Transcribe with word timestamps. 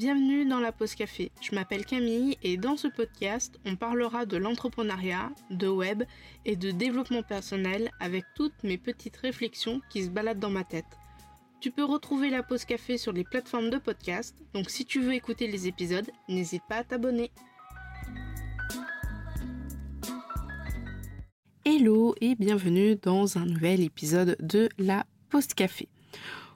Bienvenue 0.00 0.46
dans 0.46 0.60
la 0.60 0.72
pause 0.72 0.94
café. 0.94 1.30
Je 1.42 1.54
m'appelle 1.54 1.84
Camille 1.84 2.38
et 2.42 2.56
dans 2.56 2.78
ce 2.78 2.88
podcast, 2.88 3.60
on 3.66 3.76
parlera 3.76 4.24
de 4.24 4.38
l'entrepreneuriat, 4.38 5.30
de 5.50 5.68
web 5.68 6.04
et 6.46 6.56
de 6.56 6.70
développement 6.70 7.22
personnel 7.22 7.90
avec 8.00 8.24
toutes 8.34 8.64
mes 8.64 8.78
petites 8.78 9.18
réflexions 9.18 9.82
qui 9.90 10.02
se 10.02 10.08
baladent 10.08 10.38
dans 10.38 10.48
ma 10.48 10.64
tête. 10.64 10.86
Tu 11.60 11.70
peux 11.70 11.84
retrouver 11.84 12.30
la 12.30 12.42
pause 12.42 12.64
café 12.64 12.96
sur 12.96 13.12
les 13.12 13.24
plateformes 13.24 13.68
de 13.68 13.76
podcast, 13.76 14.34
donc 14.54 14.70
si 14.70 14.86
tu 14.86 15.02
veux 15.02 15.12
écouter 15.12 15.48
les 15.48 15.68
épisodes, 15.68 16.10
n'hésite 16.30 16.62
pas 16.66 16.76
à 16.76 16.84
t'abonner. 16.84 17.30
Hello 21.66 22.14
et 22.22 22.36
bienvenue 22.36 22.96
dans 22.96 23.36
un 23.36 23.44
nouvel 23.44 23.82
épisode 23.82 24.38
de 24.40 24.70
la 24.78 25.04
pause 25.28 25.48
café. 25.48 25.88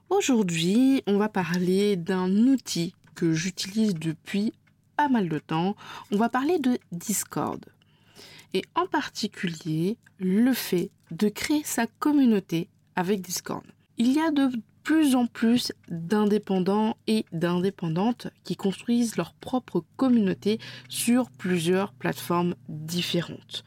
Aujourd'hui, 0.08 1.02
on 1.06 1.18
va 1.18 1.28
parler 1.28 1.96
d'un 1.96 2.30
outil 2.46 2.94
que 3.14 3.32
j'utilise 3.32 3.94
depuis 3.94 4.52
pas 4.96 5.08
mal 5.08 5.28
de 5.28 5.38
temps. 5.38 5.76
On 6.10 6.16
va 6.16 6.28
parler 6.28 6.58
de 6.58 6.78
Discord. 6.92 7.64
Et 8.52 8.62
en 8.74 8.86
particulier, 8.86 9.96
le 10.18 10.52
fait 10.52 10.90
de 11.10 11.28
créer 11.28 11.62
sa 11.64 11.86
communauté 11.86 12.68
avec 12.96 13.20
Discord. 13.20 13.64
Il 13.98 14.12
y 14.12 14.20
a 14.20 14.30
de 14.30 14.50
plus 14.84 15.16
en 15.16 15.26
plus 15.26 15.72
d'indépendants 15.88 16.96
et 17.06 17.24
d'indépendantes 17.32 18.28
qui 18.44 18.54
construisent 18.54 19.16
leur 19.16 19.32
propre 19.32 19.82
communauté 19.96 20.60
sur 20.88 21.30
plusieurs 21.30 21.92
plateformes 21.94 22.54
différentes. 22.68 23.64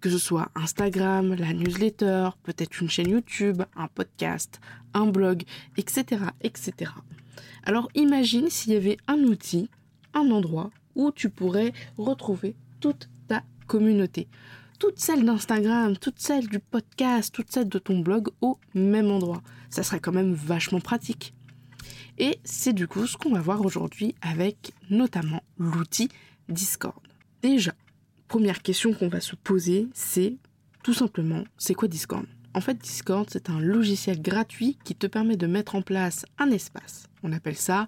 Que 0.00 0.08
ce 0.08 0.18
soit 0.18 0.50
Instagram, 0.54 1.34
la 1.34 1.52
newsletter, 1.52 2.30
peut-être 2.44 2.80
une 2.80 2.88
chaîne 2.88 3.10
YouTube, 3.10 3.62
un 3.74 3.88
podcast, 3.88 4.60
un 4.94 5.06
blog, 5.06 5.42
etc., 5.76 6.22
etc. 6.42 6.92
Alors 7.64 7.88
imagine 7.94 8.48
s'il 8.50 8.72
y 8.72 8.76
avait 8.76 8.98
un 9.06 9.18
outil, 9.18 9.68
un 10.14 10.30
endroit 10.30 10.70
où 10.94 11.12
tu 11.12 11.30
pourrais 11.30 11.72
retrouver 11.98 12.56
toute 12.80 13.08
ta 13.28 13.42
communauté. 13.66 14.28
Toutes 14.78 14.98
celles 14.98 15.24
d'Instagram, 15.24 15.96
toutes 15.96 16.18
celles 16.18 16.48
du 16.48 16.58
podcast, 16.58 17.34
toutes 17.34 17.50
celles 17.50 17.68
de 17.68 17.78
ton 17.78 18.00
blog 18.00 18.28
au 18.40 18.58
même 18.74 19.10
endroit. 19.10 19.42
Ça 19.70 19.82
serait 19.82 20.00
quand 20.00 20.12
même 20.12 20.34
vachement 20.34 20.80
pratique. 20.80 21.34
Et 22.18 22.38
c'est 22.44 22.72
du 22.72 22.86
coup 22.86 23.06
ce 23.06 23.16
qu'on 23.16 23.32
va 23.32 23.40
voir 23.40 23.64
aujourd'hui 23.64 24.14
avec 24.22 24.72
notamment 24.90 25.42
l'outil 25.58 26.08
Discord. 26.48 27.00
Déjà, 27.42 27.74
première 28.28 28.62
question 28.62 28.92
qu'on 28.92 29.08
va 29.08 29.20
se 29.20 29.36
poser, 29.36 29.88
c'est 29.92 30.36
tout 30.82 30.94
simplement, 30.94 31.44
c'est 31.58 31.74
quoi 31.74 31.88
Discord? 31.88 32.26
En 32.56 32.60
fait, 32.62 32.78
Discord, 32.78 33.28
c'est 33.30 33.50
un 33.50 33.60
logiciel 33.60 34.22
gratuit 34.22 34.78
qui 34.82 34.94
te 34.94 35.06
permet 35.06 35.36
de 35.36 35.46
mettre 35.46 35.74
en 35.74 35.82
place 35.82 36.24
un 36.38 36.50
espace. 36.50 37.06
On 37.22 37.32
appelle 37.32 37.56
ça 37.56 37.86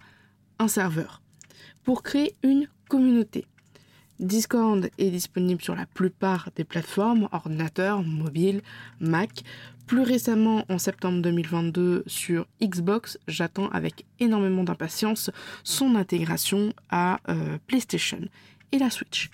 un 0.59 0.69
serveur. 0.69 1.23
Pour 1.85 2.03
créer 2.03 2.35
une 2.43 2.69
communauté. 2.87 3.47
Discord 4.21 4.91
est 4.99 5.11
disponible 5.11 5.63
sur 5.63 5.75
la 5.75 5.87
plupart 5.87 6.51
des 6.55 6.65
plateformes, 6.65 7.31
ordinateur, 7.33 8.03
mobile, 8.03 8.61
Mac. 9.01 9.43
Plus 9.87 10.03
récemment, 10.03 10.67
en 10.69 10.77
septembre 10.77 11.23
2022, 11.23 12.05
sur 12.07 12.47
Xbox, 12.63 13.19
j'attends 13.27 13.71
avec 13.71 14.05
énormément 14.21 14.65
d'impatience 14.65 15.31
son 15.65 15.95
intégration 15.95 16.75
à 16.91 17.21
euh, 17.31 17.57
PlayStation 17.69 18.21
et 18.73 18.79
la 18.79 18.91
Switch. 18.91 19.31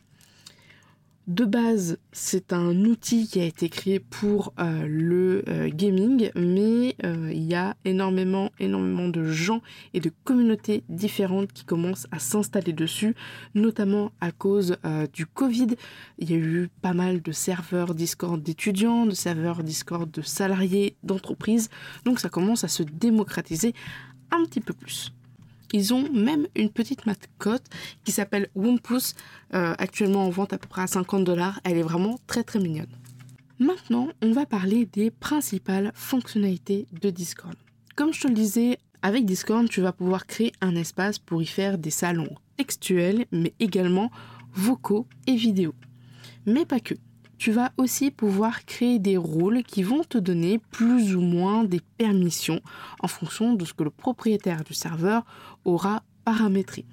De 1.26 1.46
base, 1.46 1.96
c'est 2.12 2.52
un 2.52 2.84
outil 2.84 3.26
qui 3.26 3.40
a 3.40 3.44
été 3.44 3.70
créé 3.70 3.98
pour 3.98 4.52
euh, 4.58 4.84
le 4.86 5.42
euh, 5.48 5.70
gaming, 5.72 6.30
mais 6.34 6.96
euh, 7.02 7.30
il 7.32 7.44
y 7.44 7.54
a 7.54 7.76
énormément, 7.86 8.50
énormément 8.60 9.08
de 9.08 9.24
gens 9.24 9.62
et 9.94 10.00
de 10.00 10.12
communautés 10.24 10.84
différentes 10.90 11.50
qui 11.54 11.64
commencent 11.64 12.06
à 12.10 12.18
s'installer 12.18 12.74
dessus, 12.74 13.14
notamment 13.54 14.12
à 14.20 14.32
cause 14.32 14.76
du 15.14 15.24
Covid. 15.24 15.68
Il 16.18 16.30
y 16.30 16.34
a 16.34 16.36
eu 16.36 16.68
pas 16.82 16.92
mal 16.92 17.22
de 17.22 17.32
serveurs 17.32 17.94
Discord 17.94 18.42
d'étudiants, 18.42 19.06
de 19.06 19.14
serveurs 19.14 19.62
Discord 19.62 20.10
de 20.10 20.20
salariés, 20.20 20.94
d'entreprises, 21.04 21.70
donc 22.04 22.20
ça 22.20 22.28
commence 22.28 22.64
à 22.64 22.68
se 22.68 22.82
démocratiser 22.82 23.72
un 24.30 24.44
petit 24.44 24.60
peu 24.60 24.74
plus. 24.74 25.10
Ils 25.72 25.94
ont 25.94 26.08
même 26.12 26.46
une 26.54 26.70
petite 26.70 27.06
mascotte 27.06 27.64
qui 28.04 28.12
s'appelle 28.12 28.48
Wumpus, 28.54 29.14
euh, 29.54 29.74
actuellement 29.78 30.26
en 30.26 30.30
vente 30.30 30.52
à 30.52 30.58
peu 30.58 30.68
près 30.68 30.82
à 30.82 30.86
50 30.86 31.24
dollars. 31.24 31.60
Elle 31.64 31.78
est 31.78 31.82
vraiment 31.82 32.18
très 32.26 32.44
très 32.44 32.58
mignonne. 32.58 32.86
Maintenant, 33.58 34.08
on 34.20 34.32
va 34.32 34.46
parler 34.46 34.86
des 34.86 35.10
principales 35.10 35.92
fonctionnalités 35.94 36.86
de 37.00 37.10
Discord. 37.10 37.54
Comme 37.94 38.12
je 38.12 38.22
te 38.22 38.28
le 38.28 38.34
disais, 38.34 38.78
avec 39.02 39.24
Discord, 39.24 39.68
tu 39.68 39.80
vas 39.80 39.92
pouvoir 39.92 40.26
créer 40.26 40.52
un 40.60 40.74
espace 40.74 41.18
pour 41.18 41.42
y 41.42 41.46
faire 41.46 41.78
des 41.78 41.90
salons 41.90 42.34
textuels, 42.56 43.26
mais 43.30 43.52
également 43.60 44.10
vocaux 44.54 45.06
et 45.26 45.36
vidéo. 45.36 45.74
Mais 46.46 46.64
pas 46.64 46.80
que 46.80 46.94
tu 47.38 47.52
vas 47.52 47.72
aussi 47.76 48.10
pouvoir 48.10 48.64
créer 48.64 48.98
des 48.98 49.16
rôles 49.16 49.62
qui 49.62 49.82
vont 49.82 50.04
te 50.04 50.18
donner 50.18 50.58
plus 50.70 51.14
ou 51.14 51.20
moins 51.20 51.64
des 51.64 51.80
permissions 51.98 52.60
en 53.00 53.08
fonction 53.08 53.54
de 53.54 53.64
ce 53.64 53.74
que 53.74 53.84
le 53.84 53.90
propriétaire 53.90 54.64
du 54.64 54.74
serveur 54.74 55.24
aura 55.64 56.02
paramétré. 56.24 56.84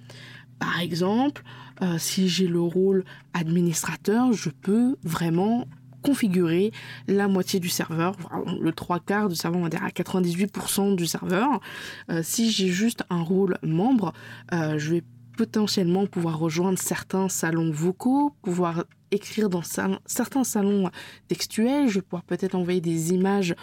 Par 0.59 0.79
exemple, 0.79 1.43
euh, 1.81 1.97
si 1.97 2.29
j'ai 2.29 2.47
le 2.47 2.61
rôle 2.61 3.03
administrateur, 3.33 4.33
je 4.33 4.49
peux 4.49 4.95
vraiment 5.03 5.65
configurer 6.01 6.71
la 7.07 7.27
moitié 7.27 7.59
du 7.59 7.69
serveur, 7.69 8.15
le 8.59 8.71
trois 8.71 8.99
quarts 8.99 9.29
du 9.29 9.35
serveur, 9.35 9.59
on 9.59 9.63
va 9.63 9.69
dire 9.69 9.83
à 9.83 9.89
98% 9.89 10.95
du 10.95 11.05
serveur. 11.05 11.59
Euh, 12.09 12.21
si 12.23 12.51
j'ai 12.51 12.67
juste 12.67 13.03
un 13.09 13.21
rôle 13.21 13.57
membre, 13.63 14.13
euh, 14.53 14.77
je 14.77 14.95
vais 14.95 15.03
potentiellement 15.37 16.05
pouvoir 16.05 16.39
rejoindre 16.39 16.79
certains 16.79 17.29
salons 17.29 17.71
vocaux, 17.71 18.33
pouvoir 18.41 18.85
écrire 19.11 19.49
dans 19.49 19.63
certains 19.63 20.43
salons 20.43 20.89
textuels, 21.27 21.89
je 21.89 21.95
vais 21.95 22.01
pouvoir 22.01 22.23
peut-être 22.23 22.55
envoyer 22.55 22.81
des 22.81 23.13
images 23.13 23.55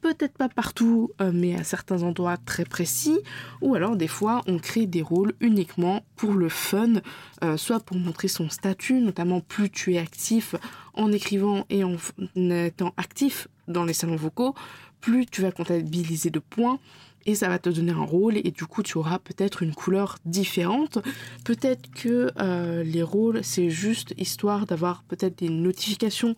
peut-être 0.00 0.36
pas 0.36 0.48
partout, 0.48 1.10
euh, 1.20 1.30
mais 1.34 1.54
à 1.54 1.64
certains 1.64 2.02
endroits 2.02 2.36
très 2.36 2.64
précis, 2.64 3.18
ou 3.60 3.74
alors 3.74 3.96
des 3.96 4.08
fois 4.08 4.42
on 4.46 4.58
crée 4.58 4.86
des 4.86 5.02
rôles 5.02 5.34
uniquement 5.40 6.04
pour 6.16 6.34
le 6.34 6.48
fun, 6.48 6.94
euh, 7.42 7.56
soit 7.56 7.80
pour 7.80 7.96
montrer 7.96 8.28
son 8.28 8.48
statut, 8.48 9.00
notamment 9.00 9.40
plus 9.40 9.70
tu 9.70 9.94
es 9.94 9.98
actif 9.98 10.54
en 10.94 11.12
écrivant 11.12 11.66
et 11.70 11.84
en 11.84 11.96
étant 12.36 12.94
actif 12.96 13.48
dans 13.66 13.84
les 13.84 13.92
salons 13.92 14.16
vocaux, 14.16 14.54
plus 15.00 15.26
tu 15.26 15.42
vas 15.42 15.52
comptabiliser 15.52 16.30
de 16.30 16.38
points, 16.38 16.78
et 17.28 17.34
ça 17.34 17.48
va 17.48 17.58
te 17.58 17.68
donner 17.68 17.92
un 17.92 18.04
rôle 18.04 18.38
et 18.38 18.50
du 18.50 18.64
coup 18.64 18.82
tu 18.82 18.96
auras 18.96 19.18
peut-être 19.18 19.62
une 19.62 19.74
couleur 19.74 20.16
différente. 20.24 20.98
Peut-être 21.44 21.90
que 21.90 22.30
euh, 22.40 22.82
les 22.82 23.02
rôles 23.02 23.40
c'est 23.42 23.68
juste 23.68 24.14
histoire 24.16 24.64
d'avoir 24.64 25.02
peut-être 25.02 25.38
des 25.38 25.50
notifications 25.50 26.36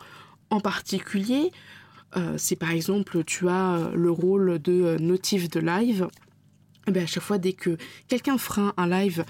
en 0.51 0.59
particulier. 0.59 1.53
Euh, 2.17 2.37
si 2.39 2.57
par 2.57 2.73
exemple 2.73 3.23
tu 3.23 3.49
as 3.49 3.77
euh, 3.77 3.93
le 3.95 4.11
rôle 4.11 4.59
de 4.59 4.97
notif 4.99 5.49
de 5.49 5.61
live, 5.61 6.09
eh 6.89 6.93
bien, 6.93 7.03
à 7.03 7.07
chaque 7.07 7.23
fois, 7.23 7.37
dès 7.39 7.53
que 7.53 7.77
quelqu'un 8.09 8.39
fera 8.39 8.73
un 8.79 8.89
live, 8.89 9.25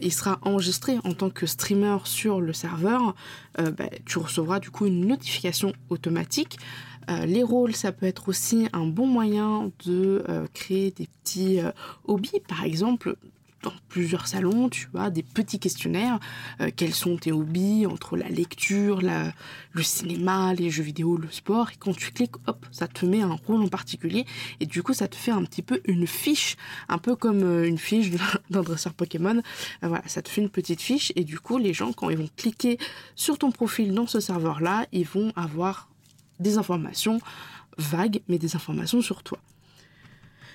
il 0.00 0.10
sera 0.10 0.38
enregistré 0.40 0.96
en 1.04 1.12
tant 1.12 1.28
que 1.28 1.44
streamer 1.44 1.98
sur 2.04 2.40
le 2.40 2.54
serveur, 2.54 3.14
ben, 3.58 3.90
tu 4.06 4.18
recevras 4.18 4.58
du 4.58 4.70
coup 4.70 4.86
une 4.86 5.06
notification 5.06 5.74
automatique 5.90 6.58
euh, 7.10 7.26
les 7.26 7.42
rôles, 7.42 7.74
ça 7.74 7.92
peut 7.92 8.06
être 8.06 8.28
aussi 8.28 8.68
un 8.72 8.86
bon 8.86 9.06
moyen 9.06 9.70
de 9.84 10.24
euh, 10.28 10.46
créer 10.52 10.90
des 10.90 11.08
petits 11.22 11.60
euh, 11.60 11.70
hobbies. 12.04 12.40
Par 12.48 12.64
exemple, 12.64 13.16
dans 13.62 13.72
plusieurs 13.88 14.26
salons, 14.26 14.68
tu 14.68 14.88
as 14.94 15.08
des 15.08 15.22
petits 15.22 15.58
questionnaires. 15.58 16.20
quels 16.76 16.92
sont 16.92 17.16
tes 17.16 17.32
hobbies 17.32 17.86
entre 17.86 18.14
la 18.14 18.28
lecture, 18.28 19.00
le 19.00 19.82
cinéma, 19.82 20.52
les 20.52 20.68
jeux 20.68 20.82
vidéo, 20.82 21.16
le 21.16 21.30
sport? 21.30 21.70
Et 21.70 21.76
quand 21.78 21.96
tu 21.96 22.10
cliques, 22.12 22.36
hop, 22.46 22.66
ça 22.70 22.88
te 22.88 23.06
met 23.06 23.22
un 23.22 23.38
rôle 23.46 23.62
en 23.62 23.68
particulier. 23.68 24.26
Et 24.60 24.66
du 24.66 24.82
coup, 24.82 24.92
ça 24.92 25.08
te 25.08 25.16
fait 25.16 25.30
un 25.30 25.42
petit 25.44 25.62
peu 25.62 25.80
une 25.86 26.06
fiche, 26.06 26.56
un 26.90 26.98
peu 26.98 27.16
comme 27.16 27.64
une 27.64 27.78
fiche 27.78 28.10
d'un 28.50 28.60
dresseur 28.60 28.92
Pokémon. 28.92 29.40
voilà, 29.80 30.06
ça 30.08 30.20
te 30.20 30.28
fait 30.28 30.42
une 30.42 30.50
petite 30.50 30.82
fiche. 30.82 31.10
Et 31.16 31.24
du 31.24 31.40
coup, 31.40 31.56
les 31.56 31.72
gens, 31.72 31.94
quand 31.94 32.10
ils 32.10 32.18
vont 32.18 32.28
cliquer 32.36 32.76
sur 33.14 33.38
ton 33.38 33.50
profil 33.50 33.94
dans 33.94 34.06
ce 34.06 34.20
serveur-là, 34.20 34.84
ils 34.92 35.06
vont 35.06 35.32
avoir 35.36 35.88
des 36.40 36.58
informations 36.58 37.20
vagues, 37.78 38.20
mais 38.28 38.38
des 38.38 38.56
informations 38.56 39.02
sur 39.02 39.22
toi. 39.22 39.38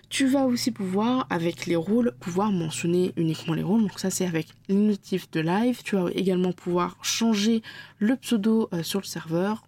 Tu 0.09 0.25
vas 0.25 0.45
aussi 0.45 0.71
pouvoir, 0.71 1.27
avec 1.29 1.67
les 1.67 1.75
rôles, 1.75 2.13
pouvoir 2.19 2.51
mentionner 2.51 3.13
uniquement 3.15 3.53
les 3.53 3.61
rôles. 3.61 3.81
Donc 3.81 3.99
ça, 3.99 4.09
c'est 4.09 4.25
avec 4.25 4.47
les 4.67 4.75
notifs 4.75 5.29
de 5.29 5.39
live. 5.39 5.83
Tu 5.83 5.95
vas 5.95 6.09
également 6.15 6.51
pouvoir 6.51 6.97
changer 7.03 7.61
le 7.99 8.15
pseudo 8.15 8.69
euh, 8.73 8.81
sur 8.81 9.01
le 9.01 9.05
serveur, 9.05 9.63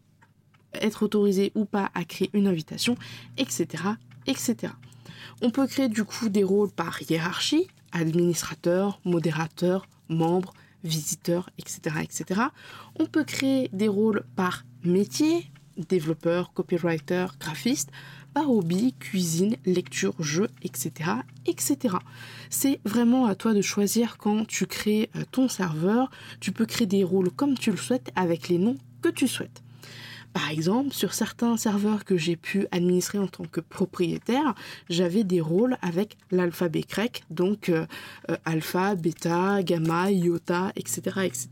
être 0.73 1.03
autorisé 1.03 1.51
ou 1.53 1.65
pas 1.65 1.91
à 1.93 2.03
créer 2.05 2.31
une 2.33 2.47
invitation, 2.47 2.97
etc., 3.37 3.83
etc. 4.25 4.73
On 5.43 5.51
peut 5.51 5.67
créer 5.67 5.89
du 5.89 6.03
coup 6.03 6.29
des 6.29 6.43
rôles 6.43 6.71
par 6.71 6.99
hiérarchie, 7.03 7.67
administrateur, 7.91 8.99
modérateur, 9.05 9.85
membre, 10.09 10.53
visiteur, 10.83 11.51
etc., 11.59 11.97
etc. 12.01 12.41
On 12.99 13.05
peut 13.05 13.23
créer 13.23 13.69
des 13.73 13.87
rôles 13.87 14.23
par 14.35 14.63
métier, 14.83 15.51
développeur, 15.81 16.53
copywriter, 16.53 17.27
graphiste, 17.39 17.91
par 18.33 18.49
hobby, 18.49 18.93
cuisine, 18.99 19.57
lecture, 19.65 20.13
jeu, 20.19 20.47
etc. 20.63 21.11
etc. 21.45 21.95
C'est 22.49 22.79
vraiment 22.85 23.25
à 23.25 23.35
toi 23.35 23.53
de 23.53 23.61
choisir 23.61 24.17
quand 24.17 24.47
tu 24.47 24.65
crées 24.65 25.09
euh, 25.15 25.23
ton 25.31 25.49
serveur. 25.49 26.09
Tu 26.39 26.51
peux 26.51 26.65
créer 26.65 26.87
des 26.87 27.03
rôles 27.03 27.31
comme 27.31 27.57
tu 27.57 27.71
le 27.71 27.77
souhaites 27.77 28.11
avec 28.15 28.47
les 28.47 28.57
noms 28.57 28.77
que 29.01 29.09
tu 29.09 29.27
souhaites. 29.27 29.61
Par 30.33 30.49
exemple, 30.49 30.93
sur 30.93 31.13
certains 31.13 31.57
serveurs 31.57 32.05
que 32.05 32.15
j'ai 32.15 32.37
pu 32.37 32.65
administrer 32.71 33.17
en 33.17 33.27
tant 33.27 33.43
que 33.43 33.59
propriétaire, 33.59 34.55
j'avais 34.89 35.25
des 35.25 35.41
rôles 35.41 35.77
avec 35.81 36.15
l'alphabet 36.31 36.85
grec, 36.87 37.23
donc 37.29 37.67
euh, 37.67 37.85
euh, 38.29 38.37
alpha, 38.45 38.95
bêta, 38.95 39.61
gamma, 39.61 40.09
iota, 40.09 40.71
etc., 40.77 41.01
etc. 41.25 41.49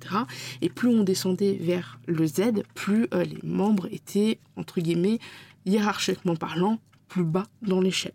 Et 0.62 0.70
plus 0.70 0.88
on 0.88 1.04
descendait 1.04 1.58
vers 1.60 2.00
le 2.06 2.26
Z, 2.26 2.64
plus 2.74 3.08
euh, 3.14 3.26
les 3.26 3.40
membres 3.44 3.88
étaient, 3.92 4.40
entre 4.56 4.80
guillemets, 4.80 5.20
hiérarchiquement 5.66 6.38
parlant, 6.38 6.80
plus 7.10 7.26
bas 7.26 7.48
dans 7.62 7.82
l'échelle. 7.82 8.14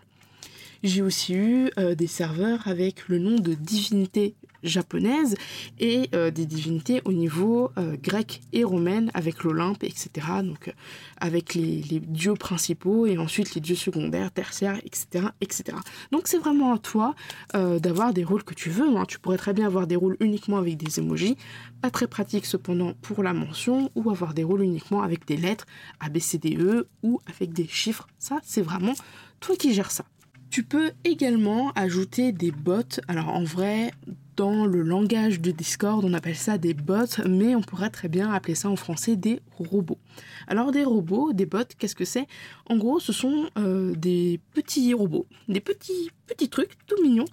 J'ai 0.82 1.02
aussi 1.02 1.34
eu 1.34 1.70
des 1.96 2.06
serveurs 2.06 2.68
avec 2.68 3.08
le 3.08 3.18
nom 3.18 3.36
de 3.36 3.54
divinité 3.54 4.34
japonaise 4.64 5.36
et 5.78 6.08
euh, 6.14 6.30
des 6.30 6.46
divinités 6.46 7.00
au 7.04 7.12
niveau 7.12 7.70
euh, 7.78 7.96
grec 8.02 8.40
et 8.52 8.64
romaine 8.64 9.10
avec 9.14 9.44
l'Olympe, 9.44 9.84
etc. 9.84 10.10
Donc 10.42 10.68
euh, 10.68 10.72
avec 11.18 11.54
les, 11.54 11.82
dieux 12.00 12.34
principaux 12.34 13.06
et 13.06 13.18
ensuite 13.18 13.54
les 13.54 13.60
dieux 13.60 13.76
secondaires, 13.76 14.30
tertiaires, 14.30 14.78
etc. 14.84 15.28
etc. 15.40 15.76
Donc 16.10 16.26
c'est 16.26 16.38
vraiment 16.38 16.74
à 16.74 16.78
toi 16.78 17.14
d'avoir 17.54 18.12
des 18.12 18.24
rôles 18.24 18.42
que 18.42 18.54
tu 18.54 18.70
veux. 18.70 18.96
Hein. 18.96 19.04
Tu 19.06 19.18
pourrais 19.18 19.36
très 19.36 19.52
bien 19.52 19.66
avoir 19.66 19.86
des 19.86 19.96
rôles 19.96 20.16
uniquement 20.20 20.58
avec 20.58 20.76
des 20.76 20.98
emojis, 20.98 21.36
pas 21.82 21.90
très 21.90 22.06
pratique 22.06 22.46
cependant 22.46 22.94
pour 23.00 23.22
la 23.22 23.32
mention, 23.32 23.90
ou 23.94 24.10
avoir 24.10 24.34
des 24.34 24.42
rôles 24.42 24.62
uniquement 24.62 25.02
avec 25.02 25.26
des 25.26 25.36
lettres 25.36 25.66
A, 26.00 26.08
B, 26.08 26.18
C, 26.18 26.38
D, 26.38 26.56
E 26.58 26.88
ou 27.02 27.20
avec 27.26 27.52
des 27.52 27.66
chiffres. 27.66 28.06
Ça, 28.18 28.40
c'est 28.42 28.62
vraiment 28.62 28.94
toi 29.40 29.56
qui 29.56 29.72
gères 29.72 29.90
ça. 29.90 30.04
Tu 30.54 30.62
peux 30.62 30.92
également 31.02 31.72
ajouter 31.72 32.30
des 32.30 32.52
bots. 32.52 33.00
Alors 33.08 33.30
en 33.30 33.42
vrai, 33.42 33.90
dans 34.36 34.66
le 34.66 34.82
langage 34.82 35.40
de 35.40 35.50
Discord, 35.50 36.04
on 36.04 36.14
appelle 36.14 36.36
ça 36.36 36.58
des 36.58 36.74
bots, 36.74 37.20
mais 37.28 37.56
on 37.56 37.60
pourrait 37.60 37.90
très 37.90 38.06
bien 38.06 38.32
appeler 38.32 38.54
ça 38.54 38.70
en 38.70 38.76
français 38.76 39.16
des 39.16 39.40
robots. 39.58 39.98
Alors 40.46 40.70
des 40.70 40.84
robots, 40.84 41.32
des 41.32 41.44
bots, 41.44 41.64
qu'est-ce 41.76 41.96
que 41.96 42.04
c'est? 42.04 42.28
En 42.66 42.76
gros, 42.76 43.00
ce 43.00 43.12
sont 43.12 43.50
euh, 43.58 43.96
des 43.96 44.38
petits 44.52 44.94
robots, 44.94 45.26
des 45.48 45.58
petits 45.58 46.12
petits 46.28 46.48
trucs 46.48 46.76
tout 46.86 47.02
mignons 47.02 47.24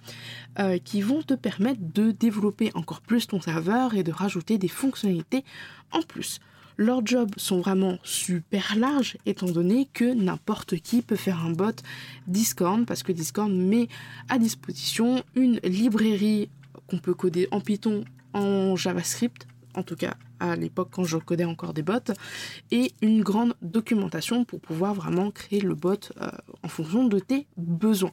euh, 0.57 0.79
qui 0.79 1.03
vont 1.03 1.21
te 1.21 1.35
permettre 1.35 1.81
de 1.93 2.09
développer 2.09 2.71
encore 2.73 3.01
plus 3.01 3.27
ton 3.27 3.39
serveur 3.39 3.93
et 3.93 4.01
de 4.01 4.11
rajouter 4.11 4.57
des 4.57 4.67
fonctionnalités 4.67 5.45
en 5.91 6.01
plus. 6.01 6.39
Leurs 6.81 7.05
jobs 7.05 7.33
sont 7.37 7.59
vraiment 7.59 7.99
super 8.03 8.75
larges 8.75 9.15
étant 9.27 9.45
donné 9.45 9.87
que 9.93 10.15
n'importe 10.15 10.77
qui 10.77 11.03
peut 11.03 11.15
faire 11.15 11.45
un 11.45 11.51
bot 11.51 11.75
Discord 12.25 12.87
parce 12.87 13.03
que 13.03 13.11
Discord 13.11 13.51
met 13.51 13.87
à 14.29 14.39
disposition 14.39 15.21
une 15.35 15.59
librairie 15.63 16.49
qu'on 16.87 16.97
peut 16.97 17.13
coder 17.13 17.47
en 17.51 17.61
Python, 17.61 18.03
en 18.33 18.75
JavaScript, 18.75 19.45
en 19.75 19.83
tout 19.83 19.95
cas 19.95 20.15
à 20.39 20.55
l'époque 20.55 20.89
quand 20.91 21.03
je 21.03 21.17
codais 21.17 21.45
encore 21.45 21.75
des 21.75 21.83
bots, 21.83 22.13
et 22.71 22.91
une 23.03 23.21
grande 23.21 23.53
documentation 23.61 24.43
pour 24.43 24.59
pouvoir 24.59 24.95
vraiment 24.95 25.29
créer 25.29 25.61
le 25.61 25.75
bot 25.75 26.09
euh, 26.19 26.31
en 26.63 26.67
fonction 26.67 27.05
de 27.05 27.19
tes 27.19 27.45
besoins. 27.57 28.11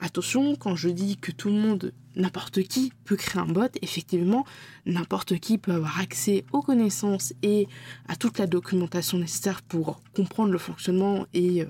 Attention, 0.00 0.56
quand 0.56 0.76
je 0.76 0.88
dis 0.88 1.16
que 1.16 1.32
tout 1.32 1.48
le 1.48 1.54
monde, 1.54 1.92
n'importe 2.14 2.62
qui 2.62 2.92
peut 3.04 3.16
créer 3.16 3.40
un 3.40 3.46
bot, 3.46 3.68
effectivement, 3.82 4.44
n'importe 4.84 5.38
qui 5.38 5.58
peut 5.58 5.72
avoir 5.72 6.00
accès 6.00 6.44
aux 6.52 6.62
connaissances 6.62 7.32
et 7.42 7.66
à 8.08 8.16
toute 8.16 8.38
la 8.38 8.46
documentation 8.46 9.18
nécessaire 9.18 9.62
pour 9.62 10.00
comprendre 10.14 10.52
le 10.52 10.58
fonctionnement 10.58 11.26
et 11.34 11.62
euh, 11.62 11.66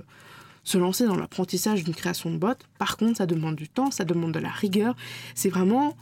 se 0.65 0.79
lancer 0.79 1.07
dans 1.07 1.17
l'apprentissage 1.17 1.85
d'une 1.85 1.95
création 1.95 2.31
de 2.31 2.37
bot. 2.37 2.59
Par 2.79 2.97
contre, 2.97 3.19
ça 3.19 3.27
demande 3.27 3.57
du 3.57 3.69
temps, 3.69 3.91
ça 3.91 4.05
demande 4.05 4.33
de 4.33 4.41
la 4.41 4.51
rigueur. 4.51 4.97
C'est 5.35 5.51
vraiment 5.51 5.97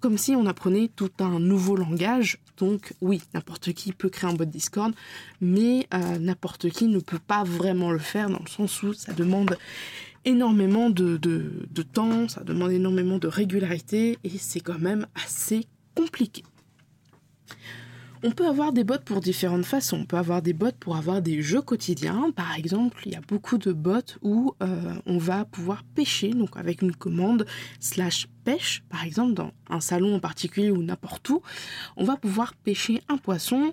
comme 0.00 0.18
si 0.18 0.36
on 0.36 0.46
apprenait 0.46 0.88
tout 0.94 1.10
un 1.18 1.40
nouveau 1.40 1.74
langage. 1.74 2.38
Donc 2.58 2.94
oui, 3.00 3.22
n'importe 3.34 3.72
qui 3.72 3.92
peut 3.92 4.08
créer 4.08 4.30
un 4.30 4.34
bot 4.34 4.44
Discord, 4.44 4.94
mais 5.40 5.88
euh, 5.92 6.18
n'importe 6.18 6.70
qui 6.70 6.86
ne 6.86 7.00
peut 7.00 7.18
pas 7.18 7.44
vraiment 7.44 7.90
le 7.90 7.98
faire 7.98 8.30
dans 8.30 8.38
le 8.38 8.48
sens 8.48 8.82
où 8.82 8.92
ça 8.92 9.12
demande 9.12 9.56
énormément 10.26 10.90
de, 10.90 11.16
de 11.16 11.82
temps, 11.82 12.28
ça 12.28 12.44
demande 12.44 12.72
énormément 12.72 13.18
de 13.18 13.28
régularité 13.28 14.18
et 14.24 14.30
c'est 14.38 14.60
quand 14.60 14.78
même 14.78 15.06
assez 15.14 15.66
compliqué. 15.94 16.42
On 18.22 18.30
peut 18.30 18.46
avoir 18.46 18.72
des 18.72 18.84
bots 18.84 18.94
pour 19.04 19.20
différentes 19.20 19.64
façons. 19.64 19.98
On 20.00 20.04
peut 20.04 20.16
avoir 20.16 20.42
des 20.42 20.52
bots 20.52 20.70
pour 20.80 20.96
avoir 20.96 21.22
des 21.22 21.42
jeux 21.42 21.62
quotidiens. 21.62 22.30
Par 22.34 22.54
exemple, 22.56 23.02
il 23.04 23.12
y 23.12 23.16
a 23.16 23.20
beaucoup 23.20 23.58
de 23.58 23.72
bots 23.72 24.00
où 24.22 24.54
euh, 24.62 24.94
on 25.06 25.18
va 25.18 25.44
pouvoir 25.44 25.84
pêcher, 25.94 26.30
donc 26.30 26.56
avec 26.56 26.82
une 26.82 26.94
commande 26.94 27.46
slash 27.80 28.28
pêche, 28.46 28.84
par 28.88 29.04
exemple 29.04 29.34
dans 29.34 29.50
un 29.68 29.80
salon 29.80 30.14
en 30.14 30.20
particulier 30.20 30.70
ou 30.70 30.80
n'importe 30.80 31.28
où, 31.30 31.42
on 31.96 32.04
va 32.04 32.16
pouvoir 32.16 32.54
pêcher 32.54 33.02
un 33.08 33.16
poisson 33.16 33.72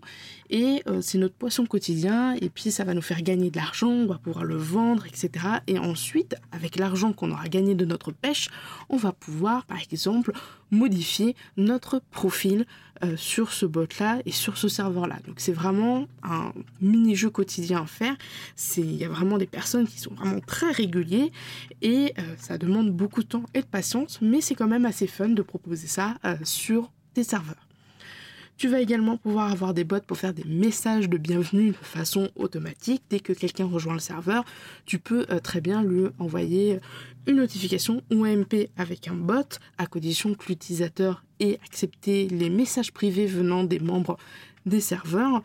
et 0.50 0.82
euh, 0.88 1.00
c'est 1.00 1.20
notre 1.20 1.36
poisson 1.36 1.68
quotidien 1.68 2.34
et 2.42 2.50
puis 2.50 2.72
ça 2.72 2.84
va 2.84 2.96
nous 2.96 3.02
faire 3.04 3.22
gagner 3.22 3.52
de 3.52 3.58
l'argent, 3.58 3.90
on 3.90 4.08
va 4.08 4.18
pouvoir 4.18 4.44
le 4.44 4.58
vendre, 4.58 5.06
etc. 5.06 5.30
Et 5.68 5.78
ensuite, 5.78 6.36
avec 6.52 6.78
l'argent 6.78 7.14
qu'on 7.14 7.32
aura 7.32 7.48
gagné 7.50 7.76
de 7.76 7.86
notre 7.86 8.12
pêche, 8.12 8.50
on 8.90 8.98
va 8.98 9.12
pouvoir, 9.12 9.66
par 9.66 9.80
exemple, 9.80 10.34
modifier 10.72 11.36
notre 11.56 12.02
profil 12.10 12.66
euh, 13.04 13.18
sur 13.18 13.52
ce 13.52 13.66
bot-là 13.66 14.22
et 14.26 14.32
sur 14.32 14.58
ce 14.58 14.68
serveur-là. 14.68 15.18
Donc 15.28 15.36
c'est 15.40 15.52
vraiment 15.52 16.08
un 16.24 16.54
mini-jeu 16.82 17.30
quotidien 17.30 17.82
à 17.82 17.86
faire. 17.86 18.16
Il 18.78 18.96
y 18.96 19.04
a 19.04 19.10
vraiment 19.10 19.38
des 19.38 19.48
personnes 19.48 19.88
qui 19.88 20.00
sont 20.00 20.14
vraiment 20.14 20.40
très 20.40 20.72
réguliers 20.72 21.32
et 21.82 22.14
euh, 22.18 22.22
ça 22.38 22.58
demande 22.58 22.92
beaucoup 22.92 23.24
de 23.24 23.28
temps 23.28 23.44
et 23.54 23.62
de 23.62 23.66
patience, 23.66 24.20
mais 24.22 24.42
c'est 24.42 24.56
quand 24.56 24.68
même 24.68 24.86
assez 24.86 25.08
fun 25.08 25.30
de 25.30 25.42
proposer 25.42 25.88
ça 25.88 26.16
euh, 26.26 26.36
sur 26.44 26.92
tes 27.14 27.24
serveurs. 27.24 27.63
Tu 28.58 28.68
vas 28.70 28.80
également 28.80 29.18
pouvoir 29.18 29.52
avoir 29.52 29.74
des 29.74 29.84
bots 29.84 30.00
pour 30.06 30.18
faire 30.18 30.34
des 30.34 30.46
messages 30.46 31.10
de 31.10 31.18
bienvenue 31.18 31.72
de 31.72 31.76
façon 31.76 32.30
automatique. 32.36 33.04
Dès 33.10 33.20
que 33.20 33.34
quelqu'un 33.34 33.66
rejoint 33.66 33.94
le 33.94 34.00
serveur, 34.00 34.46
tu 34.86 35.00
peux 35.00 35.26
très 35.42 35.60
bien 35.60 35.84
lui 35.84 36.06
envoyer 36.20 36.80
une 37.28 37.38
notification 37.38 38.02
ou 38.12 38.24
un 38.24 38.38
MP 38.38 38.70
avec 38.78 39.08
un 39.08 39.16
bot, 39.16 39.60
à 39.78 39.88
condition 39.88 40.34
que 40.34 40.48
l'utilisateur 40.48 41.24
ait 41.40 41.60
accepté 41.66 42.28
les 42.28 42.50
messages 42.50 42.94
privés 42.94 43.26
venant 43.26 43.64
des 43.64 43.80
membres 43.80 44.18
des 44.66 44.80
serveurs. 44.80 45.42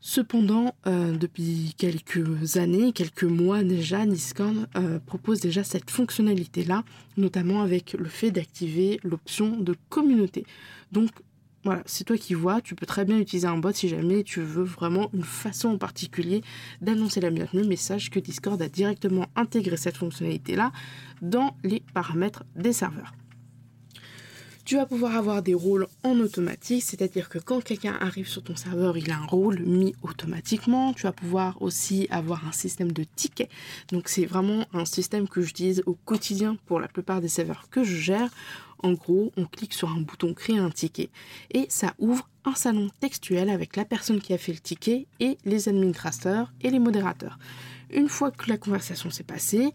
Cependant, 0.00 0.74
euh, 0.86 1.16
depuis 1.16 1.74
quelques 1.78 2.58
années, 2.58 2.92
quelques 2.92 3.24
mois 3.24 3.62
déjà, 3.62 4.04
Niscan 4.04 4.54
euh, 4.76 4.98
propose 4.98 5.40
déjà 5.40 5.64
cette 5.64 5.90
fonctionnalité-là, 5.90 6.84
notamment 7.16 7.62
avec 7.62 7.94
le 7.94 8.08
fait 8.08 8.30
d'activer 8.30 9.00
l'option 9.02 9.56
de 9.58 9.74
communauté. 9.88 10.44
Donc, 10.92 11.08
voilà, 11.64 11.82
c'est 11.86 12.04
toi 12.04 12.18
qui 12.18 12.34
vois, 12.34 12.60
tu 12.60 12.74
peux 12.74 12.84
très 12.84 13.04
bien 13.04 13.18
utiliser 13.18 13.46
un 13.46 13.56
bot 13.56 13.72
si 13.72 13.88
jamais 13.88 14.22
tu 14.22 14.40
veux 14.40 14.64
vraiment 14.64 15.10
une 15.14 15.22
façon 15.22 15.68
en 15.68 15.78
particulier 15.78 16.42
d'annoncer 16.82 17.20
la 17.20 17.30
bienvenue, 17.30 17.64
mais 17.66 17.76
sache 17.76 18.10
que 18.10 18.20
Discord 18.20 18.60
a 18.60 18.68
directement 18.68 19.26
intégré 19.34 19.76
cette 19.78 19.96
fonctionnalité-là 19.96 20.72
dans 21.22 21.56
les 21.64 21.82
paramètres 21.94 22.44
des 22.54 22.74
serveurs. 22.74 23.14
Tu 24.64 24.76
vas 24.76 24.86
pouvoir 24.86 25.14
avoir 25.14 25.42
des 25.42 25.52
rôles 25.52 25.86
en 26.04 26.18
automatique, 26.20 26.82
c'est-à-dire 26.82 27.28
que 27.28 27.38
quand 27.38 27.62
quelqu'un 27.62 27.98
arrive 28.00 28.26
sur 28.26 28.42
ton 28.42 28.56
serveur, 28.56 28.96
il 28.96 29.10
a 29.10 29.18
un 29.18 29.26
rôle 29.26 29.60
mis 29.60 29.94
automatiquement. 30.00 30.94
Tu 30.94 31.02
vas 31.02 31.12
pouvoir 31.12 31.60
aussi 31.60 32.08
avoir 32.10 32.48
un 32.48 32.52
système 32.52 32.90
de 32.90 33.04
tickets. 33.04 33.50
Donc 33.92 34.08
c'est 34.08 34.24
vraiment 34.24 34.64
un 34.72 34.86
système 34.86 35.28
que 35.28 35.42
j'utilise 35.42 35.82
au 35.84 35.92
quotidien 36.06 36.56
pour 36.64 36.80
la 36.80 36.88
plupart 36.88 37.20
des 37.20 37.28
serveurs 37.28 37.68
que 37.68 37.84
je 37.84 37.94
gère. 37.94 38.30
En 38.78 38.92
gros, 38.92 39.32
on 39.36 39.44
clique 39.44 39.74
sur 39.74 39.90
un 39.90 40.00
bouton 40.00 40.32
créer 40.32 40.58
un 40.58 40.70
ticket 40.70 41.10
et 41.50 41.66
ça 41.68 41.92
ouvre 41.98 42.26
un 42.46 42.54
salon 42.54 42.88
textuel 43.00 43.50
avec 43.50 43.76
la 43.76 43.84
personne 43.84 44.20
qui 44.22 44.32
a 44.32 44.38
fait 44.38 44.52
le 44.52 44.60
ticket 44.60 45.06
et 45.20 45.36
les 45.44 45.68
administrateurs 45.68 46.54
et 46.62 46.70
les 46.70 46.78
modérateurs. 46.78 47.38
Une 47.92 48.08
fois 48.08 48.30
que 48.30 48.48
la 48.48 48.56
conversation 48.56 49.10
s'est 49.10 49.24
passée, 49.24 49.74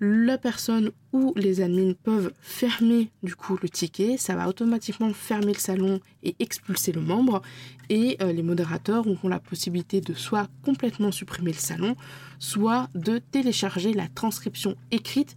la 0.00 0.38
personne 0.38 0.90
ou 1.12 1.32
les 1.36 1.60
admins 1.60 1.92
peuvent 2.02 2.32
fermer 2.40 3.10
du 3.22 3.36
coup 3.36 3.58
le 3.62 3.68
ticket, 3.68 4.16
ça 4.16 4.34
va 4.34 4.48
automatiquement 4.48 5.12
fermer 5.12 5.52
le 5.52 5.58
salon 5.58 6.00
et 6.22 6.34
expulser 6.38 6.92
le 6.92 7.02
membre 7.02 7.42
et 7.90 8.16
euh, 8.22 8.32
les 8.32 8.42
modérateurs 8.42 9.06
auront 9.06 9.28
la 9.28 9.40
possibilité 9.40 10.00
de 10.00 10.14
soit 10.14 10.48
complètement 10.64 11.12
supprimer 11.12 11.52
le 11.52 11.58
salon, 11.58 11.96
soit 12.38 12.88
de 12.94 13.18
télécharger 13.18 13.92
la 13.92 14.08
transcription 14.08 14.74
écrite 14.90 15.36